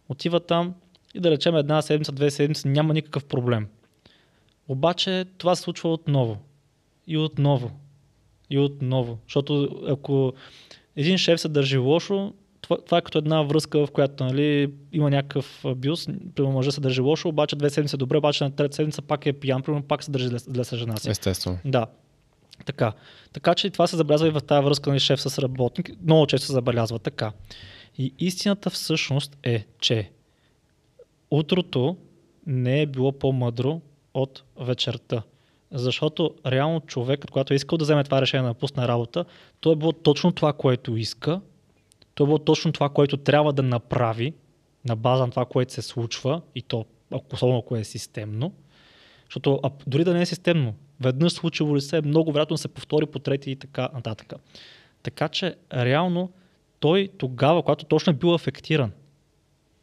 [0.08, 0.74] Отива там
[1.14, 3.68] и да речем една седмица, две седмици, няма никакъв проблем.
[4.68, 6.38] Обаче това се случва отново.
[7.06, 7.70] И отново.
[8.50, 9.18] И отново.
[9.26, 10.32] Защото ако
[10.96, 12.32] един шеф се държи лошо,
[12.70, 16.80] това, това е като една връзка, в която нали, има някакъв абюз, примерно мъжа се
[16.80, 19.82] държи лошо, обаче две седмици е добре, обаче на трета седмица пак е пиян, примерно
[19.82, 21.10] пак се държи зле с жена си.
[21.10, 21.58] Естествено.
[21.64, 21.86] Да.
[22.66, 22.92] Така.
[23.32, 25.90] Така че това се забелязва и в тази връзка на нали, шеф с работник.
[26.04, 27.32] Много често се забелязва така.
[27.98, 30.10] И истината всъщност е, че
[31.30, 31.96] утрото
[32.46, 33.80] не е било по-мъдро
[34.14, 35.22] от вечерта.
[35.72, 39.24] Защото реално човек, когато е искал да вземе това решение да напусне работа,
[39.60, 41.40] то е било точно това, което иска,
[42.20, 44.34] то е било точно това, което трябва да направи
[44.84, 46.84] на база на това, което се случва и то,
[47.32, 48.52] особено ако е системно.
[49.24, 53.06] Защото а, дори да не е системно, веднъж случило ли се, много вероятно се повтори
[53.06, 54.32] по трети и така нататък.
[55.02, 56.32] Така че реално
[56.80, 58.92] той тогава, когато точно е бил афектиран,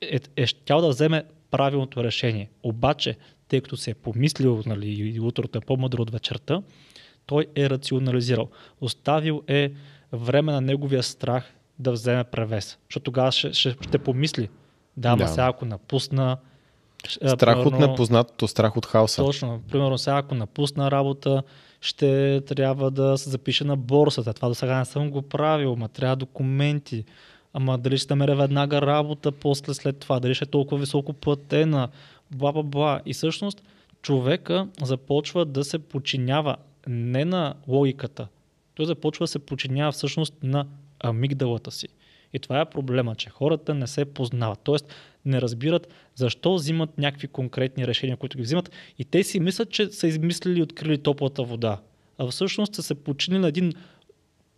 [0.02, 2.50] е, е щял да вземе правилното решение.
[2.64, 3.18] Обаче
[3.48, 6.62] тъй като се е помислил нали, и утрото е по-мъдро от вечерта,
[7.26, 8.50] той е рационализирал.
[8.82, 9.72] Оставил е
[10.12, 12.78] време на неговия страх да вземе превес.
[12.89, 14.49] Защото тогава ще, ще, ще помисли,
[14.97, 15.28] да, ама да.
[15.28, 16.38] сега ако напусна...
[17.07, 19.23] Страх примерно, от непознатото, страх от хаоса.
[19.23, 19.61] Точно.
[19.71, 21.43] Примерно сега ако напусна работа,
[21.82, 24.34] ще трябва да се запише на борсата.
[24.34, 27.05] Това до сега не съм го правил, ма трябва документи.
[27.53, 31.89] Ама дали ще намеря веднага работа после след това, дали ще е толкова високо платена,
[32.32, 33.01] бла, бла, бла.
[33.05, 33.63] И всъщност
[34.01, 36.55] човека започва да се подчинява
[36.88, 38.28] не на логиката,
[38.75, 40.65] той започва да се подчинява всъщност на
[41.00, 41.88] амигдалата си.
[42.34, 44.60] И това е проблема, че хората не се познават.
[44.64, 44.93] Тоест
[45.26, 49.89] не разбират защо взимат някакви конкретни решения, които ги взимат и те си мислят, че
[49.89, 51.80] са измислили и открили топлата вода.
[52.18, 53.74] А всъщност са се подчинили на един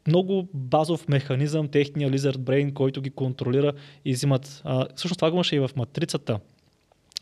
[0.08, 3.74] много базов механизъм, техния lizard brain, който ги контролира
[4.06, 4.62] и взимат.
[4.64, 6.40] А, всъщност това го имаше и в матрицата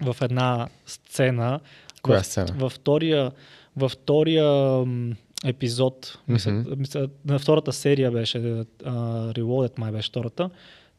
[0.01, 1.59] в една сцена.
[2.01, 2.47] Коя в, сцена?
[2.55, 3.31] Във втория,
[3.75, 4.45] във втория
[5.45, 6.75] епизод, mm-hmm.
[6.75, 8.65] мисля, на втората серия беше, uh,
[9.37, 10.49] Reloaded май беше втората,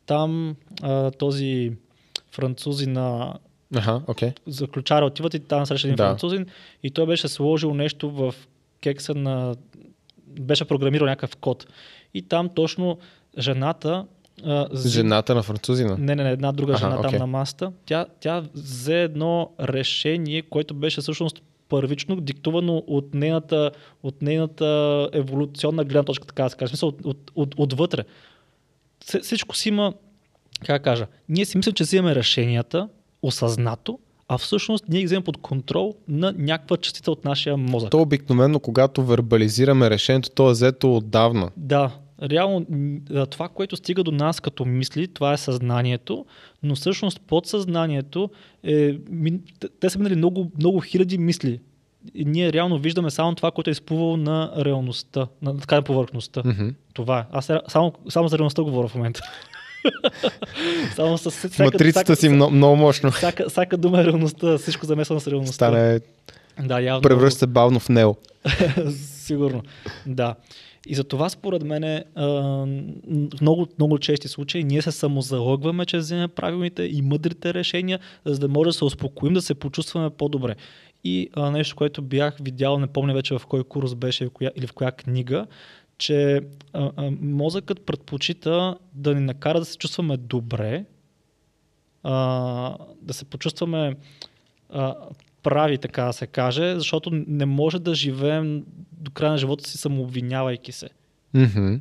[0.07, 1.73] там uh, този
[2.33, 3.39] французи на
[3.77, 4.35] Ага, okay.
[4.47, 6.07] заключара отиват и там среща един да.
[6.07, 6.47] французин
[6.83, 8.35] и той беше сложил нещо в
[8.81, 9.57] кекса на...
[10.27, 11.67] беше програмирал някакъв код.
[12.15, 12.99] И там точно
[13.39, 14.07] жената
[14.45, 15.97] а, Жената на французина?
[15.99, 17.11] Не, не, не, една друга ага, жена okay.
[17.11, 17.73] там на маста.
[17.87, 23.71] Тя, тя взе едно решение, което беше всъщност първично диктувано от нейната,
[24.03, 26.69] от нейната еволюционна гледна точка, така да се каже.
[26.69, 28.05] Смисъл, от, от, от, отвътре.
[29.23, 29.95] Всичко си има,
[30.67, 32.89] как кажа, ние си мислим, че взимаме решенията
[33.23, 33.99] осъзнато,
[34.29, 37.91] а всъщност ние ги вземем под контрол на някаква частица от нашия мозък.
[37.91, 41.51] То обикновено, когато вербализираме решението, то е взето отдавна.
[41.57, 41.91] Да,
[42.23, 42.67] Реално
[43.31, 46.27] това, което стига до нас като мисли, това е съзнанието,
[46.63, 48.31] но всъщност подсъзнанието
[48.65, 48.95] е...
[49.81, 51.61] те- са минали много, много хиляди мисли.
[52.15, 56.43] И ние реално виждаме само това, което е изплувало на реалността, на така на повърхността.
[56.45, 56.69] Мгм.
[56.95, 57.25] Това е.
[57.33, 59.21] Аз само, само за реалността говоря в момента.
[60.97, 63.11] само с всяка, Матрицата си много, много мощно.
[63.11, 65.55] Всяка, всяка дума е реалността, всичко замесвано с реалността.
[65.55, 66.01] Стане,
[66.63, 67.03] Да, явно.
[67.03, 68.17] превръща се бавно в него.
[68.97, 69.63] Сигурно.
[70.07, 70.35] Да.
[70.87, 72.05] И за това според мен е,
[73.41, 78.49] много, много чести случаи ние се самозалъгваме, че вземем правилните и мъдрите решения, за да
[78.49, 80.57] може да се успокоим, да се почувстваме по-добре.
[81.05, 84.51] И а, нещо, което бях видял, не помня вече в кой курс беше в коя,
[84.57, 85.47] или в коя книга,
[85.99, 86.41] че
[86.73, 90.85] а, а, мозъкът предпочита да ни накара да се чувстваме добре,
[92.03, 93.97] а, да се почувстваме
[94.71, 94.95] а,
[95.49, 99.79] прави, така да се каже, защото не може да живеем до края на живота си
[99.79, 100.89] самообвинявайки се.
[101.35, 101.75] Мгм.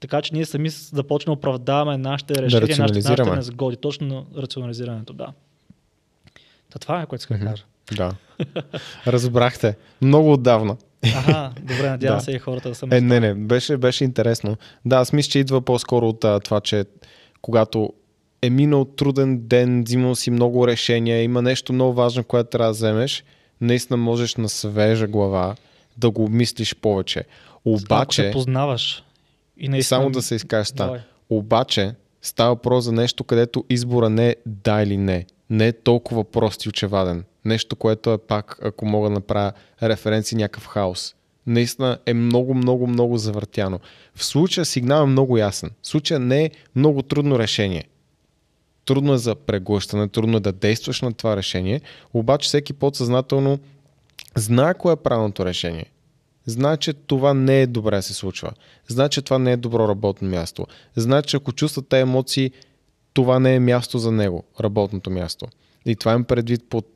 [0.00, 3.36] Така че ние сами започнем да оправдаваме нашите решения, нашите, нашите рационализираме.
[3.36, 3.76] незгоди.
[3.76, 5.26] Точно на рационализирането, да.
[6.70, 7.50] Та това е, което иска да Мгм.
[7.50, 7.64] кажа.
[7.96, 8.12] Да.
[9.06, 9.76] Разбрахте.
[10.02, 10.76] Много отдавна.
[11.16, 12.24] Ага, добре, надявам Да.
[12.24, 14.56] се и хората да са Е, не, не, беше, беше интересно.
[14.84, 16.84] Да, аз мисля, че идва по-скоро от а, това, че
[17.42, 17.92] когато
[18.42, 22.72] е минал труден ден, взимал си много решения, има нещо много важно, което трябва да
[22.72, 23.24] вземеш,
[23.60, 25.56] наистина можеш на свежа глава
[25.96, 27.24] да го обмислиш повече.
[27.50, 29.04] Ако Обаче, познаваш
[29.56, 29.98] и наистина...
[29.98, 31.04] само да се изкажеш ста.
[31.30, 35.26] Обаче, става въпрос за нещо, където избора не е да или не.
[35.50, 37.24] Не е толкова прост и очеваден.
[37.44, 41.14] Нещо, което е пак, ако мога да направя референции, някакъв хаос.
[41.46, 43.80] Наистина е много, много, много завъртяно.
[44.14, 45.70] В случая сигнал е много ясен.
[45.82, 47.84] В случая не е много трудно решение.
[48.84, 51.80] Трудно е за преглъщане, трудно е да действаш на това решение,
[52.14, 53.58] обаче всеки подсъзнателно
[54.36, 55.86] знае кое е правилното решение.
[56.46, 58.52] Знае, че това не е добре да се случва.
[58.88, 60.66] Знае, че това не е добро работно място.
[60.96, 62.50] Знае, че ако чувства тези емоции,
[63.14, 65.46] това не е място за него, работното място.
[65.86, 66.86] И това им предвид под...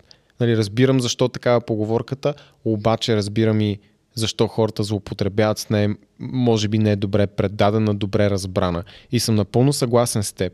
[0.40, 2.34] Нали, разбирам защо такава поговорката,
[2.64, 3.78] обаче разбирам и
[4.14, 8.84] защо хората злоупотребяват с нея, може би не е добре предадена, добре разбрана.
[9.12, 10.52] И съм напълно съгласен с теб,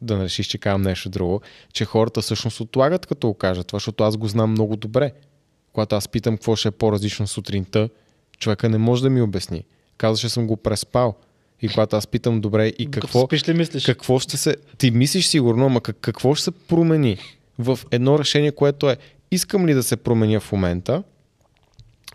[0.00, 1.40] да не решиш, че казвам нещо друго,
[1.72, 5.12] че хората всъщност отлагат като го кажат това, защото аз го знам много добре.
[5.72, 7.88] Когато аз питам какво ще е по-различно сутринта,
[8.38, 9.64] човека не може да ми обясни.
[9.96, 11.14] Каза, че съм го преспал.
[11.62, 13.84] И когато аз питам добре и какво, спиш ли мислиш?
[13.84, 14.56] какво ще се...
[14.78, 17.18] Ти мислиш сигурно, ама как- какво ще се промени
[17.58, 18.96] в едно решение, което е
[19.30, 21.02] искам ли да се променя в момента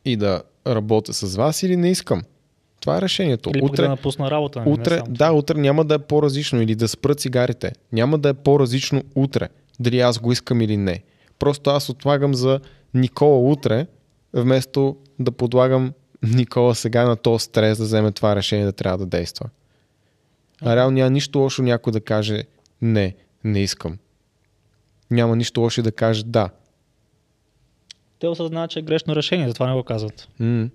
[0.05, 2.23] и да работя с вас или не искам.
[2.83, 3.51] Това е решението.
[3.55, 4.61] Или утре, да напусна работа.
[4.61, 7.71] не утре, само да, утре няма да е по-различно или да спра цигарите.
[7.91, 9.49] Няма да е по-различно утре.
[9.79, 11.03] Дали аз го искам или не.
[11.39, 12.59] Просто аз отлагам за
[12.93, 13.87] Никола утре,
[14.33, 19.05] вместо да подлагам Никола сега на този стрес да вземе това решение да трябва да
[19.05, 19.49] действа.
[20.61, 22.43] А реално няма нищо лошо някой да каже
[22.81, 23.97] не, не искам.
[25.11, 26.49] Няма нищо лошо да каже да.
[28.19, 30.27] Те осъзнават, че е грешно решение, затова не го казват.
[30.39, 30.69] М,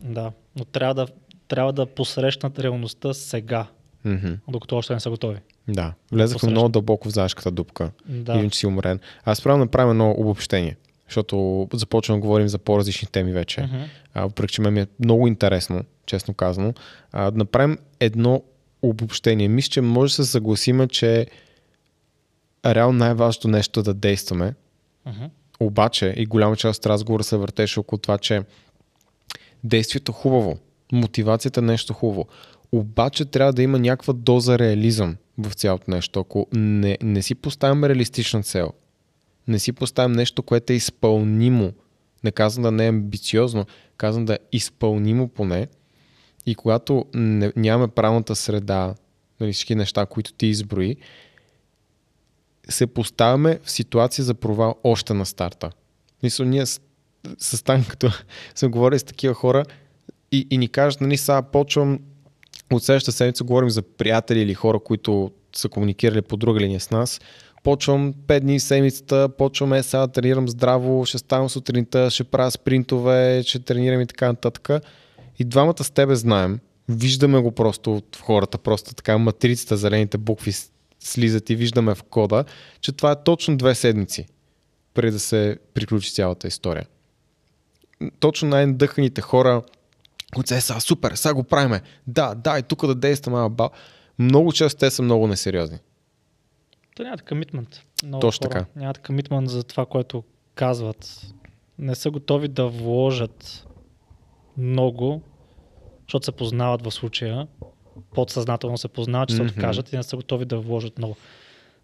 [0.00, 1.06] Да, но трябва да,
[1.48, 3.66] трябва да посрещнат реалността сега,
[4.04, 4.32] мгм.
[4.48, 5.38] докато още не са готови.
[5.68, 6.50] Да, влезахме Посрещна.
[6.50, 7.90] много дълбоко в заешката дупка.
[8.06, 8.32] Да.
[8.32, 9.00] Виждам, че си уморен.
[9.24, 10.76] Аз правя направим едно обобщение,
[11.08, 13.68] защото започвам да говорим за по-различни теми вече.
[14.14, 16.74] А, въпреки, че ми е много интересно, честно казано.
[17.12, 18.42] А, да направим едно
[18.82, 19.48] обобщение.
[19.48, 21.26] Мисля, че може да се съгласиме, че
[22.66, 24.54] реално най-важното нещо е да действаме.
[25.06, 25.24] Мгм.
[25.60, 28.42] Обаче и голяма част от разговора се въртеше около това, че
[29.64, 30.58] действието е хубаво,
[30.92, 32.26] мотивацията е нещо хубаво.
[32.72, 36.20] Обаче трябва да има някаква доза реализъм в цялото нещо.
[36.20, 38.72] Ако не, не си поставим реалистична цел,
[39.48, 41.72] не си поставим нещо, което е изпълнимо,
[42.24, 43.66] не казвам да не е амбициозно,
[43.96, 45.68] казвам да е изпълнимо поне,
[46.46, 48.94] и когато не, нямаме правилната среда,
[49.40, 50.96] нали, всички неща, които ти изброи,
[52.68, 55.70] се поставяме в ситуация за провал още на старта.
[56.22, 56.80] Мисля, ние с,
[57.38, 58.10] с Стан, като
[58.54, 59.64] съм говорил с такива хора
[60.34, 61.98] и, и ни кажат, нали, сега почвам
[62.72, 66.90] от следващата седмица, говорим за приятели или хора, които са комуникирали по друга линия с
[66.90, 67.20] нас.
[67.62, 73.42] Почвам 5 дни седмицата, почвам е сега тренирам здраво, ще ставам сутринта, ще правя спринтове,
[73.46, 74.84] ще тренирам и така нататък.
[75.38, 80.52] И двамата с тебе знаем, виждаме го просто в хората, просто така матрицата, зелените букви
[81.00, 82.44] слизат и виждаме в кода,
[82.80, 84.26] че това е точно две седмици
[84.94, 86.86] преди да се приключи цялата история.
[88.20, 89.62] Точно най-надъханите хора,
[90.50, 91.82] «Е, сега супер, сега го правиме.
[92.06, 93.38] Да, да, и тук да действаме.
[93.38, 93.70] ама ба.
[94.18, 95.78] Много често те са много несериозни.
[96.96, 97.80] Те нямат комитмент.
[98.04, 98.80] Много Точно хора така.
[98.80, 100.24] Нямат комитмент за това, което
[100.54, 101.26] казват.
[101.78, 103.66] Не са готови да вложат
[104.58, 105.22] много,
[106.06, 107.46] защото се познават в случая
[108.14, 109.50] подсъзнателно се познават, че се Мгм.
[109.50, 111.16] откажат и не са готови да вложат много.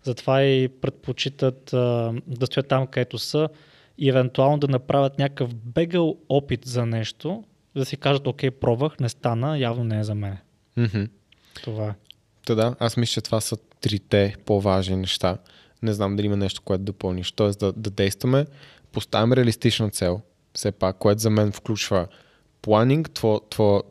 [0.02, 3.48] Затова и предпочитат а, да стоят там, където са
[3.98, 7.44] и евентуално да направят някакъв бегал опит за нещо,
[7.76, 10.36] да си кажат, окей, пробвах, не стана, явно не е за мен.
[10.76, 11.04] Мгм.
[11.64, 11.94] Това е.
[12.46, 15.38] Та да, аз мисля, че това са трите по-важни неща.
[15.82, 17.32] Не знам дали има нещо, което допълниш.
[17.32, 18.46] Тоест да, да действаме,
[18.92, 20.20] поставяме реалистична цел,
[20.54, 22.06] все пак, което за мен включва
[22.62, 23.10] планинг,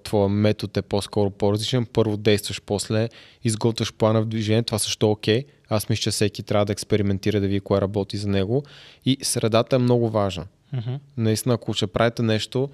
[0.03, 1.85] твоя, метод е по-скоро по-различен.
[1.85, 3.09] Първо действаш, после
[3.43, 5.45] изготвяш плана в движение, това също е окей.
[5.69, 8.63] Аз мисля, че всеки трябва да експериментира, да види кое работи за него.
[9.05, 10.45] И средата е много важна.
[10.73, 10.95] Мгм.
[11.17, 12.69] Наистина, ако ще правите нещо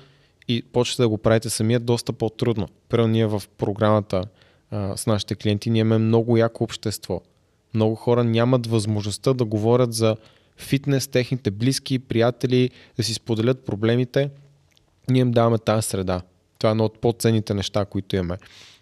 [0.47, 2.67] и почвате да го правите сами, е доста по-трудно.
[2.89, 4.23] Първо ние в програмата
[4.71, 7.21] а, с нашите клиенти, ние имаме много яко общество.
[7.73, 10.15] Много хора нямат възможността да говорят за
[10.57, 14.29] фитнес, техните близки, приятели, да си споделят проблемите.
[15.09, 16.21] Ние им даваме тази среда.
[16.59, 18.37] Това е едно от по-ценните неща, които имаме.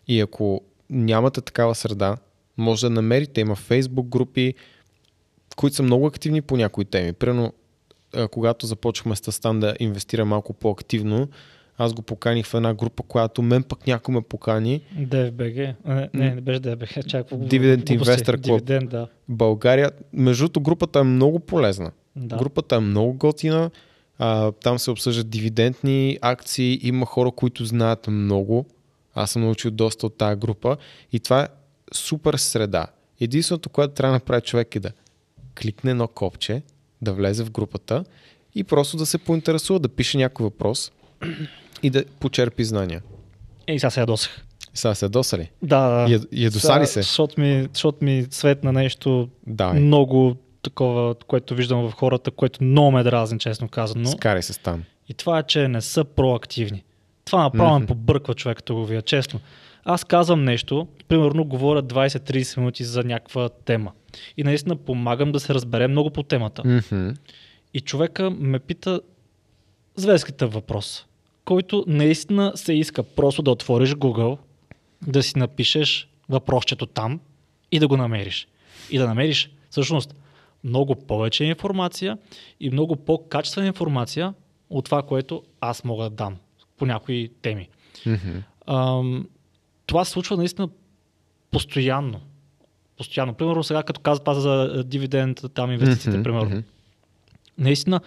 [0.07, 2.17] И ако нямате такава среда,
[2.57, 3.41] може да намерите.
[3.41, 4.53] Има фейсбук групи,
[5.55, 7.13] които са много активни по някои теми.
[7.13, 7.53] Примерно,
[8.31, 11.27] когато започнахме с Стан да инвестира малко по-активно,
[11.77, 14.81] аз го поканих в една група, която мен пък някой ме покани.
[14.97, 15.75] DFBG.
[15.85, 17.05] А, Не, не, не беше DFBG.
[17.05, 17.99] Чак, Dividend.
[17.99, 18.57] Investor Club.
[18.57, 19.07] Дивиденд, да.
[19.29, 21.91] България, между другото, групата е много полезна.
[22.15, 22.37] да.
[22.37, 23.71] Групата е много готина.
[24.19, 26.79] А, там се обсъждат дивидендни акции.
[26.83, 28.65] Има хора, които знаят много.
[29.15, 30.77] Аз съм научил доста от тази група.
[31.11, 31.47] И това е
[31.93, 32.87] супер среда.
[33.21, 34.91] Единственото, което трябва да направи човек е да
[35.61, 36.61] кликне едно копче,
[37.01, 38.03] да влезе в групата
[38.55, 40.91] и просто да се поинтересува, да пише някой въпрос
[41.83, 43.01] и да почерпи знания.
[43.67, 44.45] Ей, сега се ядосах.
[44.73, 45.49] Сега се досали.
[45.61, 46.05] Да.
[46.09, 47.01] Я- ядоса ли се?
[47.01, 52.63] Защото ми, защото ми цвет на нещо Да, много такова, което виждам в хората, което
[52.63, 54.05] много ме дразни, честно казано.
[54.07, 54.83] скарай се там.
[55.09, 56.83] И това е, че не са проактивни.
[57.25, 59.39] Това направо ме побърква човек, като го вия, честно.
[59.85, 63.91] Аз казвам нещо, примерно говоря 20-30 минути за някаква тема.
[64.37, 66.61] И наистина помагам да се разбере много по темата.
[66.65, 67.09] Мгм.
[67.73, 69.01] И човека ме пита
[69.95, 71.05] зверската въпрос,
[71.45, 74.37] който наистина се иска просто да отвориш Google,
[75.07, 77.19] да си напишеш въпросчето там
[77.71, 78.47] и да го намериш.
[78.91, 80.15] И да намериш всъщност
[80.63, 82.17] много повече информация
[82.59, 84.33] и много по-качествена информация
[84.69, 86.37] от това, което аз мога да дам
[86.77, 87.69] по някои теми.
[88.05, 88.37] Мгм.
[88.67, 89.27] Ам,
[89.85, 90.69] това се случва наистина
[91.51, 92.21] постоянно.
[92.97, 93.33] Постоянно.
[93.33, 96.63] Примерно сега, като каза това за дивиденд, там инвестициите, Мгм, примерно.
[97.57, 98.01] Наистина,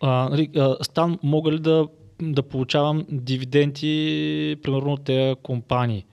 [0.00, 1.86] а, нали, а, Стан, мога ли да,
[2.22, 6.04] да получавам дивиденти, примерно от тези компании?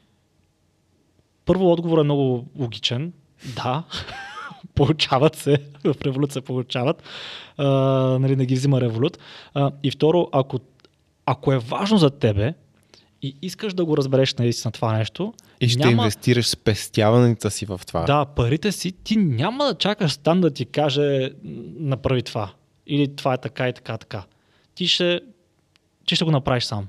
[1.46, 3.14] Първо отговор е много логичен.
[3.56, 3.84] Да,
[4.76, 7.04] получават се, в Револют се получават.
[7.58, 7.66] А,
[8.20, 9.20] нали, не ги взима Револют.
[9.54, 10.60] А, и второ, ако,
[11.26, 12.54] ако е важно за тебе
[13.22, 17.82] и искаш да го разбереш наистина това нещо, И ще няма, инвестираш спестяването си в
[17.88, 18.04] това.
[18.04, 21.32] да, парите си, ти няма да чакаш Стан да ти каже
[21.80, 22.52] направи това.
[22.88, 24.24] Или това е така и така, така.
[24.76, 25.20] Ти ще,
[26.08, 26.88] ти ще го направиш сам.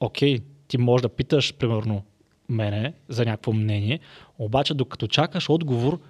[0.00, 0.38] Окей,
[0.68, 2.02] ти можеш да питаш, примерно,
[2.48, 4.00] мене за някакво мнение,
[4.38, 6.00] обаче докато чакаш отговор,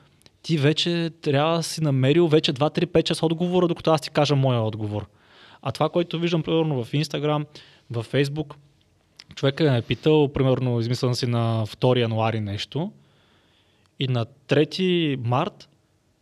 [0.42, 4.10] ти вече трябва да си намерил вече 2, 3, 5, 6 отговора, докато аз ти
[4.10, 5.06] кажа моя отговор.
[5.62, 7.46] А това, което виждам, примерно, в Instagram,
[7.90, 8.54] в Facebook,
[9.34, 12.92] човека е питал, примерно, измислям си на 2 януари нещо,
[13.98, 15.68] и на 3 март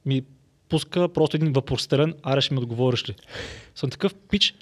[0.07, 0.23] ми
[0.69, 3.15] пуска просто един въпросителен, аре ще ми отговориш ли.
[3.75, 4.55] Съм такъв пич,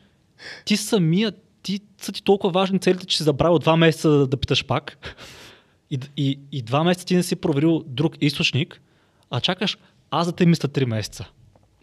[0.64, 1.32] ти самия,
[1.62, 5.14] ти са ти толкова важни целите, че си забравил два месеца да, да питаш пак.
[5.90, 8.80] И, и, и два месеца ти не си проверил друг източник,
[9.30, 9.78] а чакаш
[10.10, 11.28] аз да те мисля три месеца.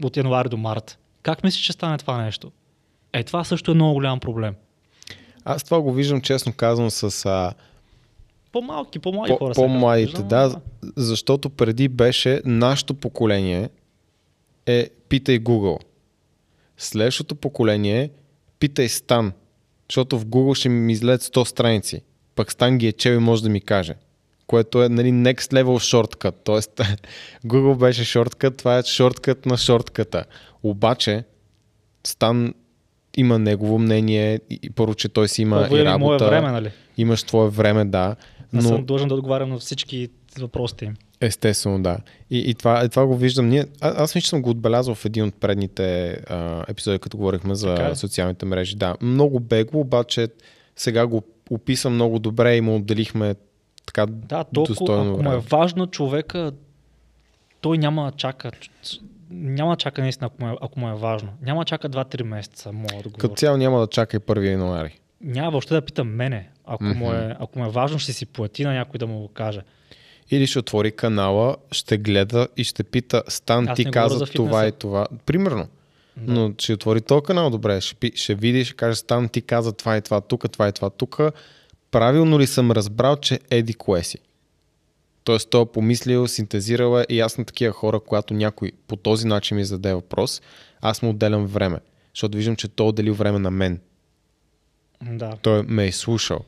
[0.03, 0.99] От януари до март.
[1.21, 2.51] Как мислиш, че стане това нещо?
[3.13, 4.55] Е, това също е много голям проблем.
[5.45, 7.53] Аз това го виждам честно казвам с а,
[8.51, 9.55] По-малки, по-млади по, хора.
[9.55, 10.61] сега по-младите, виждам, да,
[10.95, 13.69] защото преди беше нашето поколение
[14.65, 15.79] е питай Google.
[16.77, 18.09] Следващото поколение
[18.63, 19.33] питай Стан,
[19.89, 22.01] защото в Google ще ми излезат 100 страници.
[22.35, 23.95] Пък Стан ги е чел и може да ми каже.
[24.47, 26.35] Което е нали, next level шорткът.
[26.43, 26.81] Тоест,
[27.45, 30.25] Google беше шорткът, това е шорткът на шортката.
[30.63, 31.23] Обаче,
[32.07, 32.53] Стан
[33.17, 36.23] има негово мнение и, първо, че той си има Първо и работа.
[36.23, 36.71] мое време, нали?
[36.97, 38.15] Имаш твое време, да.
[38.53, 38.59] Но...
[38.59, 40.09] Аз съм длъжен да отговарям на всички
[40.39, 40.93] въпросите им.
[41.25, 41.97] Естествено, да.
[42.29, 43.49] И, и, това, и това го виждам.
[43.49, 47.17] Ние, а, аз мисля, че съм го отбелязал в един от предните а, епизоди, като
[47.17, 48.75] говорихме за Така социалните мрежи.
[48.75, 50.27] Да, много бегло, обаче
[50.75, 53.35] сега го описа много добре и му отделихме
[53.85, 55.43] така Да, толкова, достойно ако е време.
[55.51, 56.51] важно човека,
[57.61, 58.51] той няма да чака.
[59.29, 61.29] Няма да чака наистина, ако му е, ако му е важно.
[61.41, 63.17] Няма да чака 2-3 месеца, моят отговор.
[63.17, 64.99] Като цяло няма да чака и 1 януари.
[65.21, 66.49] Няма въобще да питам мене.
[66.65, 66.97] Ако, mm-hmm.
[66.97, 69.61] му е, ако му е важно, ще си плати на някой да му го каже.
[70.33, 74.67] Или ще отвори канала, ще гледа и ще пита, Стан, Аз ти каза за това
[74.67, 75.07] и това.
[75.25, 75.67] Примерно.
[76.17, 76.33] Да.
[76.33, 79.97] Но ще отвори този канал, добре, ще, ще види, ще каже, Стан, ти каза това
[79.97, 81.21] и това тук, това и това тук.
[81.91, 84.17] Правилно ли съм разбрал, че еди кое си?
[85.23, 89.27] Тоест, той е помислил, синтезирал е и аз на такива хора, когато някой по този
[89.27, 90.41] начин ми зададе въпрос,
[90.81, 91.79] аз му отделям време.
[92.13, 93.79] Защото виждам, че той отделил време на мен.
[95.01, 95.37] Да.
[95.41, 96.39] Той ме е слушал.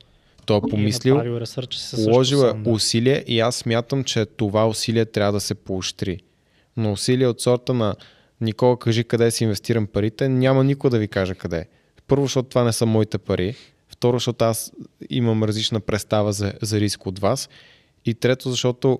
[0.45, 2.69] Той е И помислил, ресърч Положил е да.
[2.69, 6.19] усилие и аз смятам, че това усилие трябва да се поощри.
[6.77, 7.95] Но усилие от сорта на
[8.41, 11.65] Никола, кажи къде си инвестирам парите, няма никой да ви каже къде.
[12.07, 13.55] Първо, защото това не са моите пари.
[13.87, 14.71] Второ, защото аз
[15.09, 17.49] имам различна представа за, за риск от вас.
[18.05, 18.99] И трето, защото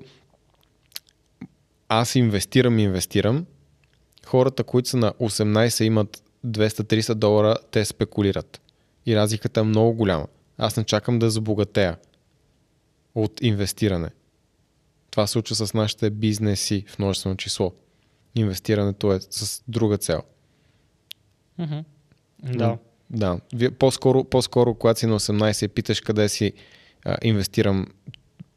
[1.89, 3.45] аз инвестирам, инвестирам.
[4.25, 8.61] Хората, които са на 18 имат 200-300 долара, те спекулират.
[9.05, 10.27] И разликата е много голяма.
[10.58, 11.97] Аз не чакам да забогатея
[13.16, 14.10] от инвестиране.
[15.12, 17.74] Това се случва с нашите бизнеси в множествено число.
[18.36, 20.22] Инвестирането е с друга цел.
[21.58, 21.80] Мгм.
[22.43, 22.78] Да.
[23.10, 23.39] Да.
[23.53, 26.53] Вие по-скоро, по-скоро, когато си на 18 и питаш къде си
[27.06, 27.88] а, инвестирам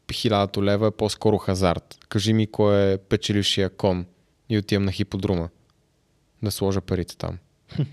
[0.07, 1.97] 1000 лева, е по-скоро хазарт.
[2.09, 4.05] Кажи ми кой е печелившия кон
[4.49, 5.49] и отивам на хиподрума
[6.43, 7.37] да сложа парите там.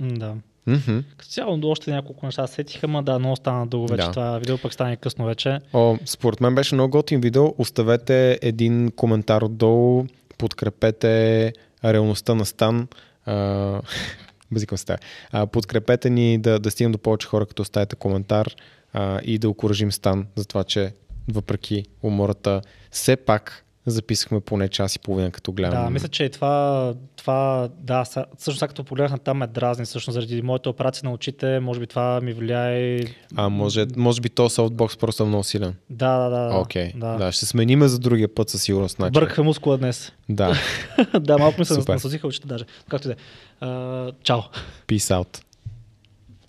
[0.00, 0.36] Да.
[0.68, 0.98] Мгм.
[1.16, 4.06] Като цяло още няколко неща се сетиха, ма да, много стана дълго вече.
[4.06, 4.10] Да.
[4.10, 5.58] Това видео пък стане късно вече.
[5.72, 7.54] О, според мен беше много готин видео.
[7.58, 10.06] Оставете един коментар отдолу,
[10.38, 11.52] подкрепете
[11.84, 12.88] реалността на Стан.
[13.26, 13.80] А,
[14.76, 14.98] се тая.
[15.32, 18.54] а, подкрепете ни да, да стигнем до повече хора, като оставите коментар
[18.92, 20.92] а, и да окоръжим Стан за това, че
[21.32, 25.84] въпреки умората, все пак записахме поне час и половина, като гледам.
[25.84, 30.14] Да, мисля, че и това, това да, сега като погледнах на там ме дразни, всъщност
[30.14, 33.00] заради моята операция на очите, може би това ми влияе.
[33.36, 35.74] А може, може би то софтбокс просто е много силен.
[35.90, 36.58] Да, да, да.
[36.58, 37.16] Окей, да.
[37.16, 37.32] да.
[37.32, 38.96] ще смениме за другия път със сигурност.
[38.96, 39.12] Значи.
[39.12, 40.12] Бъркахме мускула днес.
[40.28, 40.54] Да,
[41.20, 41.92] да, малко ми се Супер.
[41.92, 42.64] насълзиха очите даже.
[42.88, 44.12] Както и да е.
[44.22, 44.40] Чао.
[44.88, 45.47] peace out.